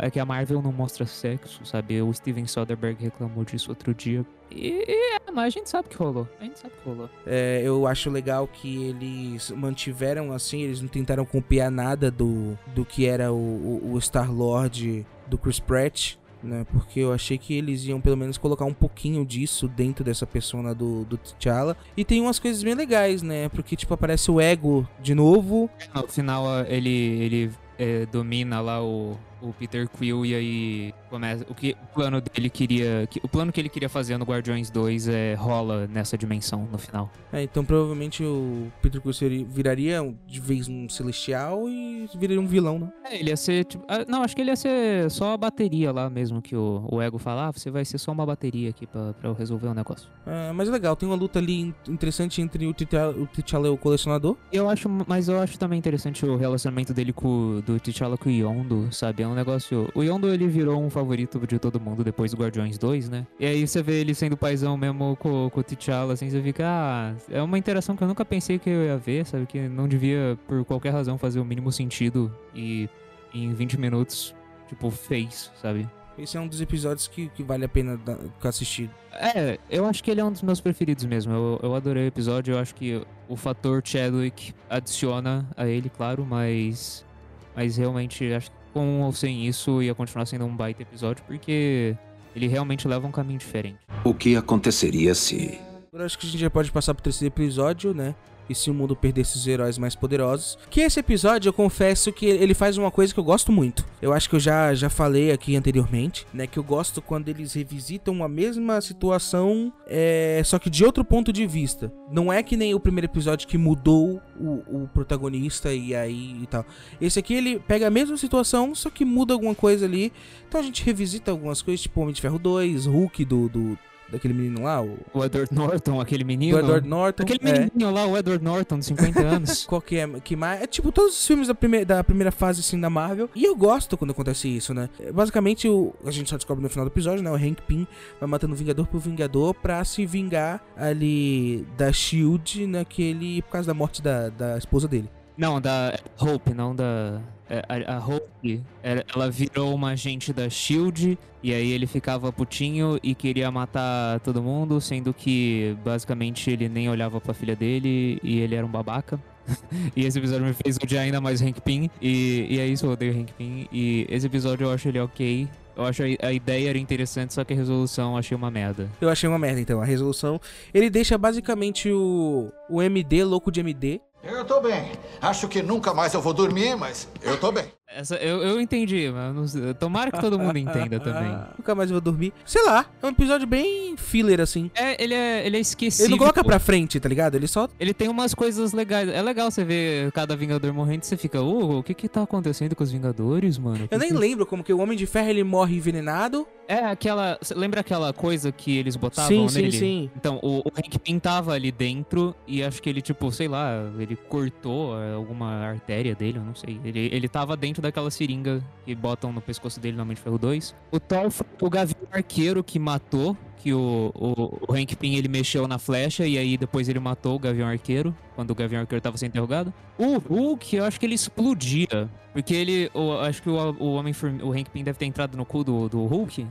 é 0.00 0.10
que 0.10 0.18
a 0.18 0.24
Marvel 0.24 0.62
não 0.62 0.72
mostra 0.72 1.04
sexo, 1.04 1.66
sabe? 1.66 2.00
O 2.00 2.10
Steven 2.14 2.46
Soderbergh 2.46 2.98
reclamou 2.98 3.44
disso 3.44 3.70
outro 3.70 3.92
dia. 3.94 4.24
E, 4.50 4.86
é, 4.88 5.30
mas 5.30 5.48
a 5.48 5.50
gente 5.50 5.68
sabe 5.68 5.90
que 5.90 5.96
rolou. 5.96 6.26
A 6.40 6.44
gente 6.44 6.58
sabe 6.58 6.72
que 6.82 6.88
rolou. 6.88 7.10
É, 7.26 7.60
eu 7.62 7.86
acho 7.86 8.08
legal 8.08 8.48
que 8.48 8.86
eles 8.86 9.50
mantiveram 9.50 10.32
assim, 10.32 10.62
eles 10.62 10.80
não 10.80 10.88
tentaram 10.88 11.26
copiar 11.26 11.70
nada 11.70 12.10
do, 12.10 12.58
do 12.74 12.82
que 12.82 13.04
era 13.04 13.30
o, 13.30 13.36
o, 13.36 13.92
o 13.92 14.00
Star-Lord 14.00 15.06
do 15.26 15.36
Chris 15.36 15.60
Pratt 15.60 16.16
né? 16.42 16.66
Porque 16.72 17.00
eu 17.00 17.12
achei 17.12 17.38
que 17.38 17.54
eles 17.54 17.84
iam 17.84 18.00
pelo 18.00 18.16
menos 18.16 18.38
colocar 18.38 18.64
um 18.64 18.74
pouquinho 18.74 19.24
disso 19.24 19.68
dentro 19.68 20.04
dessa 20.04 20.26
persona 20.26 20.74
do, 20.74 21.04
do 21.04 21.16
T'Challa. 21.16 21.76
E 21.96 22.04
tem 22.04 22.20
umas 22.20 22.38
coisas 22.38 22.62
bem 22.62 22.74
legais, 22.74 23.22
né? 23.22 23.48
Porque, 23.48 23.76
tipo, 23.76 23.92
aparece 23.94 24.30
o 24.30 24.40
Ego 24.40 24.88
de 25.00 25.14
novo. 25.14 25.68
No 25.94 26.06
final, 26.08 26.44
ele, 26.66 26.90
ele 26.90 27.50
é, 27.78 28.06
domina 28.06 28.60
lá 28.60 28.82
o, 28.82 29.16
o 29.40 29.52
Peter 29.52 29.88
Quill 29.88 30.24
e 30.26 30.34
aí 30.34 30.94
começa 31.10 31.44
o 31.48 31.54
que 31.54 31.76
o 31.82 31.86
plano 31.94 32.20
dele 32.20 32.50
queria, 32.50 33.06
que, 33.10 33.20
o 33.22 33.28
plano 33.28 33.52
que 33.52 33.60
ele 33.60 33.68
queria 33.68 33.88
fazer 33.88 34.16
no 34.18 34.24
Guardiões 34.24 34.70
2 34.70 35.08
é 35.08 35.34
rola 35.34 35.86
nessa 35.86 36.16
dimensão 36.18 36.68
no 36.70 36.78
final. 36.78 37.10
É, 37.32 37.42
então 37.42 37.64
provavelmente 37.64 38.22
o 38.22 38.70
Peter 38.82 39.00
Quill 39.00 39.12
seria- 39.12 39.44
viraria 39.46 40.02
um- 40.02 40.14
de 40.26 40.40
vez 40.40 40.68
um 40.68 40.88
celestial 40.88 41.68
e 41.68 42.08
viraria 42.16 42.40
um 42.40 42.46
vilão, 42.46 42.78
né? 42.78 42.88
É, 43.10 43.18
ele 43.20 43.30
ia 43.30 43.36
ser 43.36 43.64
tipo, 43.64 43.84
ah, 43.88 44.04
não, 44.08 44.22
acho 44.22 44.34
que 44.34 44.42
ele 44.42 44.50
ia 44.50 44.56
ser 44.56 45.10
só 45.10 45.32
a 45.32 45.36
bateria 45.36 45.92
lá 45.92 46.08
mesmo 46.10 46.42
que 46.42 46.54
o, 46.56 46.86
o 46.90 47.00
Ego 47.00 47.18
fala, 47.18 47.48
ah, 47.48 47.52
você 47.52 47.70
vai 47.70 47.84
ser 47.84 47.98
só 47.98 48.12
uma 48.12 48.26
bateria 48.26 48.70
aqui 48.70 48.88
eu 49.22 49.32
resolver 49.32 49.68
o 49.68 49.74
negócio. 49.74 50.08
É, 50.26 50.52
mas 50.52 50.68
é 50.68 50.72
legal, 50.72 50.94
tem 50.96 51.08
uma 51.08 51.16
luta 51.16 51.38
ali 51.38 51.60
in- 51.60 51.74
interessante 51.88 52.40
entre 52.42 52.66
o 52.66 52.74
T'Challa 52.74 53.68
e 53.68 53.70
o 53.70 53.76
colecionador. 53.76 54.36
Eu 54.52 54.68
acho, 54.68 54.88
mas 55.06 55.28
eu 55.28 55.40
acho 55.40 55.58
também 55.58 55.78
interessante 55.78 56.24
o 56.26 56.36
relacionamento 56.36 56.92
dele 56.92 57.12
com 57.12 57.62
do 57.64 57.78
T'Challa 57.80 58.16
com 58.16 58.28
o 58.28 58.32
Yondo, 58.32 58.88
sabe? 58.92 59.22
Um 59.28 59.34
negócio. 59.34 59.88
O 59.94 60.02
Yondo 60.02 60.28
ele 60.32 60.46
virou 60.48 60.82
um 60.82 60.90
favorito 60.90 61.38
de 61.46 61.58
todo 61.58 61.78
mundo 61.80 62.02
depois 62.02 62.30
do 62.32 62.36
Guardiões 62.36 62.78
2, 62.78 63.08
né? 63.08 63.26
E 63.38 63.46
aí 63.46 63.66
você 63.66 63.82
vê 63.82 64.00
ele 64.00 64.14
sendo 64.14 64.36
paizão 64.36 64.76
mesmo 64.76 65.16
com, 65.16 65.48
com 65.50 65.60
o 65.60 65.62
T'Challa, 65.62 66.14
assim, 66.14 66.28
você 66.30 66.42
fica, 66.42 66.64
ah, 66.66 67.14
é 67.30 67.42
uma 67.42 67.58
interação 67.58 67.94
que 67.96 68.02
eu 68.02 68.08
nunca 68.08 68.24
pensei 68.24 68.58
que 68.58 68.68
eu 68.70 68.84
ia 68.84 68.96
ver, 68.98 69.24
sabe? 69.26 69.46
Que 69.46 69.68
não 69.68 69.86
devia, 69.88 70.38
por 70.46 70.64
qualquer 70.64 70.90
razão, 70.92 71.16
fazer 71.18 71.40
o 71.40 71.44
mínimo 71.44 71.70
sentido 71.70 72.34
e 72.54 72.88
em 73.32 73.52
20 73.52 73.78
minutos, 73.78 74.34
tipo, 74.68 74.90
fez, 74.90 75.52
sabe? 75.60 75.88
Esse 76.18 76.36
é 76.36 76.40
um 76.40 76.48
dos 76.48 76.60
episódios 76.60 77.06
que, 77.06 77.28
que 77.28 77.44
vale 77.44 77.64
a 77.64 77.68
pena 77.68 77.96
da- 77.96 78.18
assistido. 78.42 78.90
É, 79.12 79.56
eu 79.70 79.86
acho 79.86 80.02
que 80.02 80.10
ele 80.10 80.20
é 80.20 80.24
um 80.24 80.32
dos 80.32 80.42
meus 80.42 80.60
preferidos 80.60 81.04
mesmo. 81.04 81.32
Eu, 81.32 81.60
eu 81.62 81.74
adorei 81.76 82.04
o 82.04 82.06
episódio. 82.08 82.54
Eu 82.54 82.58
acho 82.58 82.74
que 82.74 83.00
o 83.28 83.36
fator 83.36 83.80
Chadwick 83.84 84.52
adiciona 84.68 85.48
a 85.56 85.66
ele, 85.68 85.88
claro, 85.88 86.26
mas. 86.28 87.06
Mas 87.54 87.76
realmente, 87.76 88.32
acho 88.32 88.50
que 88.50 88.56
com 88.78 89.02
ou 89.02 89.12
sem 89.12 89.44
isso 89.44 89.82
ia 89.82 89.92
continuar 89.92 90.24
sendo 90.24 90.44
um 90.44 90.56
baita 90.56 90.82
episódio, 90.82 91.24
porque 91.26 91.96
ele 92.34 92.46
realmente 92.46 92.86
leva 92.86 93.06
um 93.06 93.10
caminho 93.10 93.38
diferente. 93.38 93.78
O 94.04 94.14
que 94.14 94.36
aconteceria 94.36 95.16
se. 95.16 95.58
Agora 95.88 96.06
acho 96.06 96.16
que 96.16 96.26
a 96.26 96.30
gente 96.30 96.40
já 96.40 96.48
pode 96.48 96.70
passar 96.70 96.94
pro 96.94 97.02
terceiro 97.02 97.34
episódio, 97.34 97.92
né? 97.92 98.14
E 98.48 98.54
se 98.54 98.70
o 98.70 98.74
mundo 98.74 98.96
perdesse 98.96 99.36
os 99.36 99.46
heróis 99.46 99.78
mais 99.78 99.94
poderosos. 99.94 100.58
Que 100.70 100.80
esse 100.80 101.00
episódio, 101.00 101.48
eu 101.48 101.52
confesso 101.52 102.12
que 102.12 102.26
ele 102.26 102.54
faz 102.54 102.78
uma 102.78 102.90
coisa 102.90 103.12
que 103.12 103.20
eu 103.20 103.24
gosto 103.24 103.52
muito. 103.52 103.84
Eu 104.00 104.12
acho 104.12 104.28
que 104.28 104.36
eu 104.36 104.40
já, 104.40 104.74
já 104.74 104.88
falei 104.88 105.30
aqui 105.30 105.56
anteriormente, 105.56 106.26
né? 106.32 106.46
Que 106.46 106.58
eu 106.58 106.64
gosto 106.64 107.02
quando 107.02 107.28
eles 107.28 107.52
revisitam 107.52 108.22
a 108.22 108.28
mesma 108.28 108.80
situação, 108.80 109.72
é, 109.86 110.40
só 110.44 110.58
que 110.58 110.70
de 110.70 110.84
outro 110.84 111.04
ponto 111.04 111.32
de 111.32 111.46
vista. 111.46 111.92
Não 112.10 112.32
é 112.32 112.42
que 112.42 112.56
nem 112.56 112.74
o 112.74 112.80
primeiro 112.80 113.06
episódio 113.06 113.46
que 113.46 113.58
mudou 113.58 114.20
o, 114.38 114.82
o 114.82 114.88
protagonista 114.94 115.72
e 115.72 115.94
aí 115.94 116.42
e 116.42 116.46
tal. 116.46 116.64
Esse 117.00 117.18
aqui 117.18 117.34
ele 117.34 117.58
pega 117.58 117.86
a 117.86 117.90
mesma 117.90 118.16
situação, 118.16 118.74
só 118.74 118.88
que 118.90 119.04
muda 119.04 119.34
alguma 119.34 119.54
coisa 119.54 119.84
ali. 119.84 120.12
Então 120.48 120.60
a 120.60 120.64
gente 120.64 120.84
revisita 120.84 121.30
algumas 121.30 121.60
coisas, 121.60 121.82
tipo 121.82 122.00
Homem 122.00 122.14
de 122.14 122.20
Ferro 122.20 122.38
2, 122.38 122.86
Hulk 122.86 123.24
do, 123.24 123.48
do 123.48 123.78
daquele 124.10 124.34
menino 124.34 124.62
lá, 124.62 124.82
o 124.82 124.96
O 125.12 125.24
Edward 125.24 125.54
Norton, 125.54 126.00
aquele 126.00 126.24
menino. 126.24 126.56
do 126.58 126.64
Edward 126.64 126.88
Norton. 126.88 127.22
Aquele 127.22 127.40
é. 127.42 127.52
menininho 127.52 127.90
lá, 127.90 128.06
o 128.06 128.16
Edward 128.16 128.42
Norton, 128.44 128.78
de 128.78 128.86
50 128.86 129.20
anos. 129.26 129.64
Qual 129.66 129.80
que 129.80 129.96
é 129.96 130.06
que 130.20 130.34
mais? 130.36 130.62
É 130.62 130.66
tipo 130.66 130.90
todos 130.92 131.18
os 131.18 131.26
filmes 131.26 131.48
da 131.48 131.54
primeira, 131.54 131.86
da 131.86 132.04
primeira 132.04 132.30
fase 132.32 132.60
assim 132.60 132.80
da 132.80 132.88
Marvel. 132.90 133.28
E 133.34 133.44
eu 133.44 133.54
gosto 133.56 133.96
quando 133.96 134.10
acontece 134.12 134.48
isso, 134.48 134.72
né? 134.72 134.88
É, 135.00 135.12
Basicamente, 135.12 135.68
o, 135.68 135.94
a 136.04 136.10
gente 136.10 136.28
só 136.30 136.36
descobre 136.36 136.62
no 136.62 136.68
final 136.70 136.84
do 136.86 136.92
episódio, 136.92 137.22
né? 137.22 137.30
O 137.30 137.34
Hank 137.36 137.62
Pym 137.62 137.86
vai 138.20 138.28
matando 138.28 138.54
Vingador 138.54 138.86
por 138.86 138.98
Vingador 139.00 139.54
pra 139.54 139.84
se 139.84 140.04
vingar 140.06 140.62
ali 140.76 141.66
da 141.76 141.92
Shield 141.92 142.66
naquele. 142.66 143.42
por 143.42 143.50
causa 143.52 143.66
da 143.68 143.74
morte 143.74 144.00
da, 144.02 144.28
da 144.30 144.56
esposa 144.58 144.88
dele. 144.88 145.10
Não, 145.36 145.60
da 145.60 145.96
Hope, 146.20 146.52
não 146.52 146.74
da. 146.74 147.20
É, 147.48 147.64
A, 147.68 147.96
a 147.96 147.98
Hope, 147.98 148.62
ela 148.82 149.30
virou 149.30 149.74
uma 149.74 149.90
agente 149.90 150.32
da 150.32 150.48
Shield 150.48 151.18
e 151.42 151.54
aí 151.54 151.70
ele 151.70 151.86
ficava 151.86 152.32
putinho 152.32 152.98
e 153.02 153.14
queria 153.14 153.50
matar 153.50 154.20
todo 154.20 154.42
mundo, 154.42 154.80
sendo 154.80 155.14
que 155.14 155.76
basicamente 155.84 156.50
ele 156.50 156.68
nem 156.68 156.88
olhava 156.88 157.20
pra 157.20 157.32
filha 157.32 157.54
dele 157.54 158.18
e 158.22 158.40
ele 158.40 158.54
era 158.54 158.66
um 158.66 158.70
babaca. 158.70 159.20
e 159.96 160.04
esse 160.04 160.18
episódio 160.18 160.46
me 160.46 160.52
fez 160.52 160.76
odiar 160.76 161.04
ainda 161.04 161.20
mais 161.20 161.40
Hank 161.40 161.60
Pym. 161.60 161.90
E, 162.02 162.46
e 162.50 162.58
é 162.58 162.66
isso, 162.66 162.86
eu 162.86 162.90
odeio 162.90 163.18
Hank 163.18 163.32
Pym. 163.32 163.68
E 163.72 164.06
esse 164.08 164.26
episódio 164.26 164.66
eu 164.66 164.72
acho 164.72 164.88
ele 164.88 165.00
ok. 165.00 165.48
Eu 165.76 165.84
acho 165.84 166.02
a 166.02 166.32
ideia 166.32 166.70
era 166.70 166.78
interessante, 166.78 167.32
só 167.32 167.44
que 167.44 167.52
a 167.52 167.56
resolução 167.56 168.12
eu 168.12 168.18
achei 168.18 168.36
uma 168.36 168.50
merda. 168.50 168.88
Eu 169.00 169.08
achei 169.08 169.28
uma 169.28 169.38
merda, 169.38 169.60
então. 169.60 169.80
A 169.80 169.84
resolução. 169.84 170.40
Ele 170.74 170.90
deixa 170.90 171.16
basicamente 171.16 171.88
o, 171.90 172.50
o 172.68 172.82
MD, 172.82 173.22
louco 173.22 173.52
de 173.52 173.60
MD. 173.60 174.00
Eu 174.28 174.44
tô 174.44 174.60
bem. 174.60 174.92
Acho 175.20 175.48
que 175.48 175.62
nunca 175.62 175.94
mais 175.94 176.12
eu 176.12 176.20
vou 176.20 176.34
dormir, 176.34 176.76
mas 176.76 177.08
eu 177.22 177.40
tô 177.40 177.50
bem. 177.50 177.77
Essa, 177.94 178.16
eu, 178.16 178.42
eu 178.42 178.60
entendi, 178.60 179.10
mas 179.10 179.54
não 179.54 179.74
tomara 179.74 180.12
que 180.12 180.20
todo 180.20 180.38
mundo 180.38 180.58
entenda 180.58 181.00
também. 181.00 181.34
Nunca 181.56 181.74
mais 181.74 181.90
vou 181.90 182.00
dormir. 182.00 182.32
Sei 182.44 182.62
lá, 182.64 182.84
é 183.02 183.06
um 183.06 183.10
episódio 183.10 183.46
bem 183.46 183.96
filler, 183.96 184.40
assim. 184.40 184.70
É, 184.74 185.02
ele 185.02 185.14
é, 185.14 185.46
ele 185.46 185.56
é 185.56 185.60
esquecido. 185.60 186.04
Ele 186.04 186.10
não 186.10 186.18
coloca 186.18 186.44
pra 186.44 186.58
frente, 186.58 187.00
tá 187.00 187.08
ligado? 187.08 187.34
Ele 187.34 187.46
só 187.48 187.66
Ele 187.80 187.94
tem 187.94 188.08
umas 188.08 188.34
coisas 188.34 188.72
legais. 188.72 189.08
É 189.08 189.22
legal 189.22 189.50
você 189.50 189.64
ver 189.64 190.12
cada 190.12 190.36
Vingador 190.36 190.72
morrendo 190.74 191.02
e 191.02 191.06
você 191.06 191.16
fica, 191.16 191.40
ô, 191.40 191.78
o 191.78 191.82
que 191.82 191.94
que 191.94 192.08
tá 192.08 192.22
acontecendo 192.22 192.76
com 192.76 192.84
os 192.84 192.92
Vingadores, 192.92 193.56
mano? 193.58 193.88
Eu 193.90 193.98
nem 193.98 194.12
lembro 194.12 194.44
como 194.44 194.62
que 194.62 194.72
o 194.72 194.78
Homem 194.78 194.96
de 194.96 195.06
Ferro 195.06 195.30
ele 195.30 195.42
morre 195.42 195.76
envenenado. 195.76 196.46
É 196.68 196.84
aquela. 196.84 197.38
Lembra 197.56 197.80
aquela 197.80 198.12
coisa 198.12 198.52
que 198.52 198.76
eles 198.76 198.94
botavam 198.94 199.30
Sim, 199.30 199.48
sim, 199.48 199.62
nele? 199.62 199.78
sim. 199.78 200.10
Então, 200.14 200.38
o, 200.42 200.58
o 200.58 200.68
Hank 200.76 200.98
Pym 200.98 201.18
tava 201.18 201.54
ali 201.54 201.72
dentro 201.72 202.34
e 202.46 202.62
acho 202.62 202.82
que 202.82 202.90
ele, 202.90 203.00
tipo, 203.00 203.32
sei 203.32 203.48
lá, 203.48 203.90
ele 203.98 204.14
cortou 204.14 204.92
alguma 205.14 205.50
artéria 205.64 206.14
dele, 206.14 206.36
eu 206.36 206.44
não 206.44 206.54
sei. 206.54 206.78
Ele, 206.84 207.08
ele 207.10 207.26
tava 207.26 207.56
dentro 207.56 207.77
daquela 207.80 208.10
seringa 208.10 208.62
que 208.84 208.94
botam 208.94 209.32
no 209.32 209.40
pescoço 209.40 209.80
dele 209.80 209.96
no 209.96 210.02
Homem 210.02 210.14
de 210.14 210.20
Ferro 210.20 210.38
2. 210.38 210.74
O 210.90 211.00
Thor 211.00 211.30
foi 211.30 211.46
o 211.60 211.70
Gavião 211.70 212.08
Arqueiro 212.10 212.62
que 212.62 212.78
matou, 212.78 213.36
que 213.56 213.72
o, 213.72 214.12
o, 214.14 214.58
o 214.68 214.74
Hank 214.74 214.96
Pym 214.96 215.16
ele 215.16 215.28
mexeu 215.28 215.66
na 215.66 215.78
flecha 215.78 216.26
e 216.26 216.38
aí 216.38 216.56
depois 216.56 216.88
ele 216.88 217.00
matou 217.00 217.36
o 217.36 217.38
Gavião 217.38 217.68
Arqueiro, 217.68 218.14
quando 218.34 218.50
o 218.50 218.54
Gavião 218.54 218.80
Arqueiro 218.80 219.02
tava 219.02 219.16
sendo 219.16 219.30
interrogado. 219.30 219.72
O 219.98 220.18
Hulk, 220.18 220.76
eu 220.76 220.84
acho 220.84 220.98
que 220.98 221.06
ele 221.06 221.14
explodia. 221.14 222.08
Porque 222.32 222.54
ele, 222.54 222.90
o, 222.94 223.12
acho 223.18 223.42
que 223.42 223.50
o, 223.50 223.54
o 223.54 223.94
Homem 223.94 224.14
o 224.42 224.52
Hank 224.52 224.70
Pym 224.70 224.84
deve 224.84 224.98
ter 224.98 225.06
entrado 225.06 225.36
no 225.36 225.44
cu 225.44 225.64
do, 225.64 225.88
do 225.88 226.04
Hulk. 226.06 226.46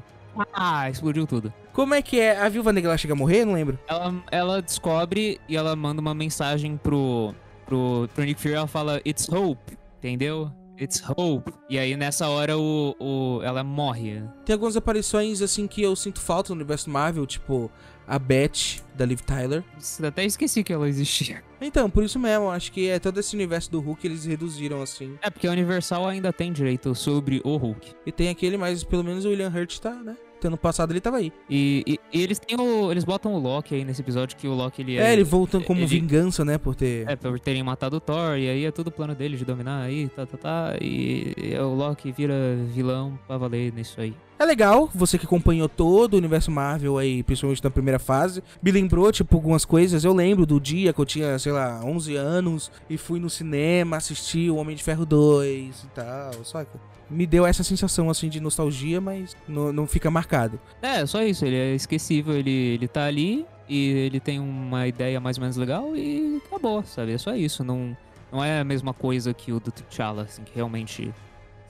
Ah, 0.53 0.89
explodiu 0.89 1.25
tudo. 1.25 1.53
Como 1.73 1.93
é 1.93 2.01
que 2.01 2.19
é? 2.19 2.39
A 2.39 2.49
Viúva 2.49 2.73
Negra 2.73 2.91
ela 2.91 2.97
chega 2.97 3.13
a 3.13 3.15
morrer? 3.15 3.41
Eu 3.41 3.45
não 3.47 3.53
lembro. 3.53 3.79
Ela, 3.87 4.23
ela 4.31 4.61
descobre 4.61 5.39
e 5.47 5.55
ela 5.55 5.75
manda 5.75 6.01
uma 6.01 6.13
mensagem 6.13 6.77
pro, 6.77 7.33
pro, 7.65 8.09
pro 8.13 8.23
Nick 8.23 8.39
Fury. 8.39 8.55
Ela 8.55 8.67
fala, 8.67 9.01
It's 9.05 9.27
hope, 9.29 9.77
entendeu? 9.97 10.51
It's 10.79 11.01
hope. 11.17 11.51
E 11.69 11.77
aí 11.77 11.95
nessa 11.95 12.27
hora 12.27 12.57
o, 12.57 12.95
o, 12.99 13.41
ela 13.43 13.63
morre. 13.63 14.23
Tem 14.45 14.53
algumas 14.53 14.77
aparições 14.77 15.41
assim 15.41 15.67
que 15.67 15.81
eu 15.81 15.95
sinto 15.95 16.21
falta 16.21 16.49
no 16.49 16.55
universo 16.55 16.89
Marvel, 16.89 17.25
tipo 17.25 17.71
a 18.07 18.17
Beth 18.17 18.81
da 18.95 19.05
Liv 19.05 19.19
Tyler. 19.21 19.63
Até 20.05 20.23
esqueci 20.23 20.63
que 20.63 20.71
ela 20.71 20.87
existia. 20.87 21.43
Então, 21.59 21.89
por 21.89 22.03
isso 22.03 22.17
mesmo, 22.17 22.49
acho 22.49 22.71
que 22.71 22.87
é 22.87 22.99
todo 22.99 23.19
esse 23.19 23.35
universo 23.35 23.69
do 23.69 23.79
Hulk 23.81 24.07
eles 24.07 24.25
reduziram 24.25 24.81
assim. 24.81 25.17
É, 25.21 25.29
porque 25.29 25.47
a 25.47 25.51
Universal 25.51 26.07
ainda 26.07 26.31
tem 26.31 26.53
direito 26.53 26.95
sobre 26.95 27.41
o 27.43 27.57
Hulk. 27.57 27.93
E 28.05 28.11
tem 28.11 28.29
aquele, 28.29 28.55
mas 28.55 28.83
pelo 28.83 29.03
menos 29.03 29.25
o 29.25 29.29
William 29.29 29.49
Hurt 29.49 29.79
tá, 29.79 29.91
né? 29.91 30.15
Ano 30.43 30.57
passado 30.57 30.91
ele 30.91 31.01
tava 31.01 31.17
aí. 31.17 31.31
E, 31.49 31.83
e- 31.87 31.99
e 32.19 32.21
eles 32.23 32.37
têm 32.39 32.59
o. 32.59 32.91
Eles 32.91 33.03
botam 33.03 33.33
o 33.33 33.39
Loki 33.39 33.73
aí 33.75 33.83
nesse 33.83 34.01
episódio 34.01 34.37
que 34.37 34.47
o 34.47 34.53
Loki 34.53 34.81
ele 34.81 34.97
É, 34.97 35.13
ele 35.13 35.23
voltando 35.23 35.63
como 35.65 35.79
ele- 35.79 35.87
vingança, 35.87 36.43
né? 36.45 36.57
Por 36.57 36.75
ter. 36.75 37.07
É, 37.09 37.15
por 37.15 37.39
terem 37.39 37.63
matado 37.63 37.97
o 37.97 37.99
Thor, 37.99 38.37
e 38.37 38.47
aí 38.49 38.65
é 38.65 38.71
tudo 38.71 38.91
plano 38.91 39.15
dele 39.15 39.35
de 39.37 39.43
dominar 39.45 39.81
aí, 39.83 40.07
tá, 40.09 40.25
tá, 40.25 40.37
tá. 40.37 40.75
E, 40.81 41.33
e 41.37 41.57
o 41.57 41.73
Loki 41.73 42.11
vira 42.11 42.33
vilão 42.73 43.17
pra 43.27 43.37
valer 43.37 43.73
nisso 43.73 43.99
aí. 43.99 44.13
É 44.39 44.45
legal, 44.45 44.87
você 44.93 45.17
que 45.17 45.25
acompanhou 45.25 45.67
todo 45.67 46.13
o 46.13 46.17
universo 46.17 46.51
Marvel 46.51 46.99
aí, 46.99 47.23
principalmente 47.23 47.63
na 47.63 47.71
primeira 47.71 47.97
fase, 47.97 48.43
me 48.61 48.71
lembrou, 48.71 49.11
tipo, 49.11 49.35
algumas 49.35 49.65
coisas. 49.65 50.03
Eu 50.03 50.13
lembro 50.13 50.45
do 50.45 50.59
dia 50.59 50.93
que 50.93 50.99
eu 51.01 51.05
tinha, 51.05 51.39
sei 51.39 51.51
lá, 51.51 51.81
11 51.83 52.15
anos 52.15 52.71
e 52.87 52.97
fui 52.97 53.19
no 53.19 53.31
cinema 53.31 53.97
assistir 53.97 54.51
o 54.51 54.57
Homem 54.57 54.75
de 54.75 54.83
Ferro 54.83 55.07
2 55.07 55.83
e 55.83 55.87
tal, 55.87 56.33
saca? 56.45 56.79
Me 57.09 57.25
deu 57.25 57.45
essa 57.45 57.63
sensação, 57.63 58.09
assim, 58.09 58.29
de 58.29 58.39
nostalgia, 58.39 58.99
mas 58.99 59.35
não, 59.47 59.71
não 59.71 59.87
fica 59.87 60.11
marcado. 60.11 60.59
É, 60.81 61.05
só 61.05 61.23
isso, 61.23 61.45
ele 61.45 61.55
é 61.55 61.75
esquecível, 61.75 62.35
ele, 62.35 62.51
ele 62.51 62.87
tá 62.87 63.05
ali 63.05 63.45
e 63.69 63.89
ele 63.89 64.19
tem 64.19 64.39
uma 64.39 64.87
ideia 64.87 65.19
mais 65.19 65.37
ou 65.37 65.41
menos 65.41 65.57
legal 65.57 65.95
e 65.95 66.41
acabou, 66.45 66.83
sabe? 66.83 67.13
É 67.13 67.17
só 67.17 67.35
isso, 67.35 67.63
não, 67.63 67.95
não 68.31 68.43
é 68.43 68.59
a 68.59 68.63
mesma 68.63 68.93
coisa 68.93 69.33
que 69.33 69.51
o 69.51 69.59
do 69.59 69.71
T'Challa, 69.71 70.23
assim, 70.23 70.43
que 70.43 70.53
realmente, 70.53 71.13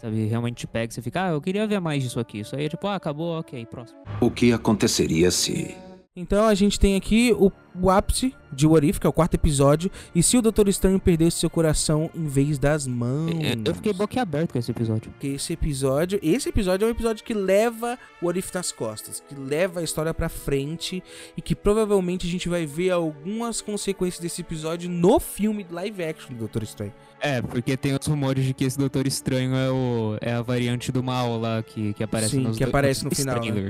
sabe, 0.02 0.26
realmente 0.26 0.58
te 0.58 0.68
pega 0.68 0.92
e 0.92 0.94
você 0.94 1.02
fica, 1.02 1.26
ah, 1.26 1.30
eu 1.30 1.42
queria 1.42 1.68
ver 1.68 1.80
mais 1.80 2.04
disso 2.04 2.20
aqui. 2.20 2.40
Isso 2.40 2.56
aí 2.56 2.66
é 2.66 2.70
tipo, 2.70 2.88
ah, 2.88 2.96
acabou, 2.96 3.40
ok, 3.40 3.66
próximo. 3.66 4.00
O 4.20 4.32
que 4.32 4.52
aconteceria 4.52 5.30
se. 5.32 5.76
Então 6.18 6.48
a 6.48 6.56
gente 6.56 6.80
tem 6.80 6.96
aqui 6.96 7.32
o, 7.38 7.52
o 7.80 7.92
ápice 7.92 8.34
de 8.52 8.66
What 8.66 8.88
If, 8.88 8.98
que 8.98 9.06
é 9.06 9.10
o 9.10 9.14
quarto 9.14 9.36
episódio. 9.36 9.92
E 10.16 10.24
se 10.24 10.36
o 10.36 10.42
Doutor 10.42 10.68
Estranho 10.68 11.00
perdesse 11.00 11.38
seu 11.38 11.50
coração 11.50 12.10
em 12.16 12.26
vez 12.26 12.58
das 12.58 12.88
mãos? 12.88 13.30
Eu 13.64 13.76
fiquei 13.76 13.94
boquiaberto 13.94 14.54
com 14.54 14.58
esse 14.58 14.72
episódio. 14.72 15.12
Porque 15.12 15.28
esse 15.28 15.54
episódio, 15.54 16.20
esse 16.24 16.50
episódio 16.50 16.86
é 16.86 16.88
um 16.88 16.92
episódio 16.92 17.24
que 17.24 17.36
leva 17.36 18.00
o 18.20 18.26
What 18.26 18.40
If 18.40 18.52
nas 18.52 18.72
costas, 18.72 19.22
que 19.30 19.36
leva 19.36 19.80
a 19.80 19.84
história 19.84 20.12
pra 20.12 20.28
frente 20.28 21.04
e 21.38 21.42
que 21.42 21.54
provavelmente 21.56 22.26
a 22.26 22.30
gente 22.32 22.50
vai 22.50 22.66
ver 22.66 22.90
algumas 22.90 23.62
consequências 23.62 24.20
desse 24.20 24.42
episódio 24.42 24.90
no 24.90 25.20
filme 25.20 25.68
live 25.70 26.04
action 26.04 26.30
do 26.30 26.40
Doutor 26.40 26.64
Estranho. 26.64 26.94
É, 27.22 27.44
porque 27.44 27.78
tem 27.78 27.96
os 27.96 28.08
rumores 28.08 28.44
de 28.44 28.56
que 28.56 28.66
esse 28.66 28.78
Doutor 28.80 29.06
Estranho 29.06 29.56
é, 29.56 29.70
o, 29.70 30.18
é 30.20 30.34
a 30.34 30.42
variante 30.42 30.92
do 30.92 31.04
mal 31.04 31.40
lá 31.40 31.62
que, 31.62 31.94
que 31.94 32.04
aparece 32.04 32.32
Sim, 32.32 32.40
nos 32.40 32.58
que 32.58 32.64
aparece 32.64 33.06
no 33.06 33.12
final, 33.12 33.40
né? 33.40 33.70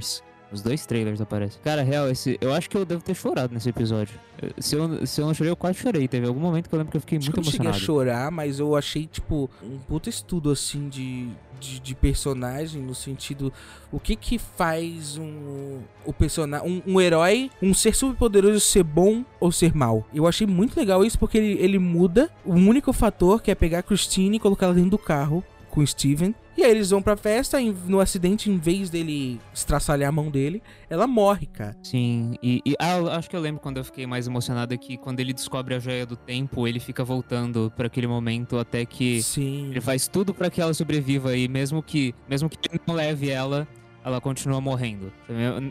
Os 0.51 0.61
dois 0.61 0.85
trailers 0.85 1.19
aparecem. 1.19 1.59
Cara, 1.61 1.83
real, 1.83 2.09
esse, 2.09 2.37
eu 2.39 2.53
acho 2.53 2.69
que 2.69 2.77
eu 2.77 2.85
devo 2.85 3.03
ter 3.03 3.13
chorado 3.13 3.53
nesse 3.53 3.67
episódio. 3.67 4.17
Eu- 4.41 4.51
Se 4.59 4.75
eu, 4.75 5.05
se 5.05 5.19
eu 5.19 5.25
não 5.27 5.33
chorei, 5.33 5.51
eu 5.51 5.55
quase 5.57 5.77
chorei. 5.79 6.07
Teve 6.07 6.25
algum 6.25 6.39
momento 6.39 6.69
que 6.69 6.73
eu 6.75 6.77
lembro 6.79 6.91
que 6.91 6.97
eu 6.97 7.01
fiquei 7.01 7.17
Acho 7.17 7.27
muito 7.27 7.39
eu 7.39 7.43
não 7.43 7.51
cheguei 7.51 7.67
a 7.67 7.69
emocionado. 7.71 7.85
chorar, 7.85 8.31
mas 8.31 8.57
eu 8.59 8.75
achei, 8.75 9.05
tipo, 9.07 9.49
um 9.61 9.77
puta 9.77 10.09
estudo, 10.09 10.49
assim, 10.49 10.87
de, 10.87 11.27
de, 11.59 11.79
de 11.81 11.93
personagem, 11.95 12.81
no 12.81 12.95
sentido... 12.95 13.51
O 13.91 13.99
que 13.99 14.15
que 14.15 14.37
faz 14.39 15.17
um, 15.17 15.79
o 16.05 16.13
personagem, 16.13 16.81
um, 16.87 16.93
um 16.93 17.01
herói, 17.01 17.49
um 17.61 17.73
ser 17.73 17.93
superpoderoso 17.93 18.59
ser 18.61 18.83
bom 18.83 19.25
ou 19.41 19.51
ser 19.51 19.75
mal? 19.75 20.05
Eu 20.13 20.25
achei 20.27 20.47
muito 20.47 20.77
legal 20.79 21.03
isso, 21.03 21.19
porque 21.19 21.37
ele, 21.37 21.61
ele 21.61 21.77
muda 21.79 22.29
o 22.45 22.53
único 22.53 22.93
fator, 22.93 23.41
que 23.41 23.51
é 23.51 23.55
pegar 23.55 23.79
a 23.79 23.83
Christine 23.83 24.37
e 24.37 24.39
colocar 24.39 24.67
ela 24.67 24.75
dentro 24.75 24.91
do 24.91 24.97
carro 24.97 25.43
com 25.69 25.81
o 25.81 25.87
Steven. 25.87 26.33
E 26.57 26.63
aí 26.63 26.71
eles 26.71 26.89
vão 26.89 27.03
pra 27.03 27.15
festa, 27.15 27.61
em- 27.61 27.71
no 27.85 27.99
acidente, 27.99 28.49
em 28.49 28.57
vez 28.57 28.89
dele 28.89 29.39
estraçalhar 29.53 30.09
a 30.09 30.11
mão 30.11 30.31
dele, 30.31 30.61
ela 30.89 31.05
morre, 31.05 31.45
cara. 31.45 31.77
Sim, 31.83 32.33
e, 32.41 32.61
e- 32.65 32.73
ah, 32.79 33.15
acho 33.15 33.29
que 33.29 33.35
eu 33.35 33.39
lembro 33.39 33.61
quando 33.61 33.77
eu 33.77 33.83
fiquei 33.83 34.07
mais 34.07 34.25
emocionado 34.25 34.73
é 34.73 34.77
que 34.77 34.97
quando 34.97 35.19
ele 35.19 35.33
descobre 35.33 35.75
a 35.75 35.79
joia 35.79 36.03
do 36.05 36.15
tempo, 36.15 36.67
ele 36.67 36.79
fica 36.79 37.03
voltando 37.03 37.71
pra 37.77 37.85
aquele 37.85 38.07
momento 38.07 38.57
até 38.57 38.85
que 38.85 39.21
Sim. 39.21 39.69
ele 39.69 39.79
faz 39.81 40.07
tudo 40.07 40.33
pra 40.33 40.49
que 40.49 40.59
ela 40.59 40.73
sobreviva 40.73 41.37
e 41.37 41.47
mesmo 41.47 41.83
que 41.83 42.15
mesmo 42.27 42.49
que 42.49 42.57
ele 42.71 42.81
não 42.87 42.95
leve 42.95 43.29
ela, 43.29 43.67
ela 44.07 44.21
continua 44.21 44.61
morrendo. 44.61 45.11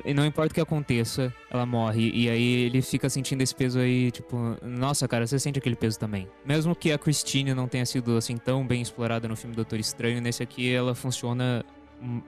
E 0.05 0.13
não 0.13 0.25
importa 0.27 0.53
o 0.53 0.55
que 0.55 0.61
aconteça, 0.61 1.33
ela 1.51 1.65
morre 1.65 2.11
e 2.15 2.29
aí 2.29 2.65
ele 2.65 2.83
fica 2.83 3.09
sentindo 3.09 3.41
esse 3.43 3.55
peso 3.55 3.79
aí, 3.79 4.11
tipo, 4.11 4.37
nossa, 4.63 5.09
cara, 5.09 5.27
você 5.27 5.39
sente 5.39 5.59
aquele 5.59 5.75
peso 5.75 5.99
também. 5.99 6.29
Mesmo 6.45 6.77
que 6.77 6.93
a 6.93 6.99
Christine 6.99 7.55
não 7.55 7.67
tenha 7.67 7.87
sido 7.87 8.17
assim 8.17 8.37
tão 8.37 8.67
bem 8.67 8.83
explorada 8.83 9.27
no 9.27 9.37
filme 9.37 9.57
Doutor 9.57 9.79
Estranho, 9.79 10.21
nesse 10.21 10.43
aqui 10.43 10.71
ela 10.71 10.95
funciona 10.95 11.65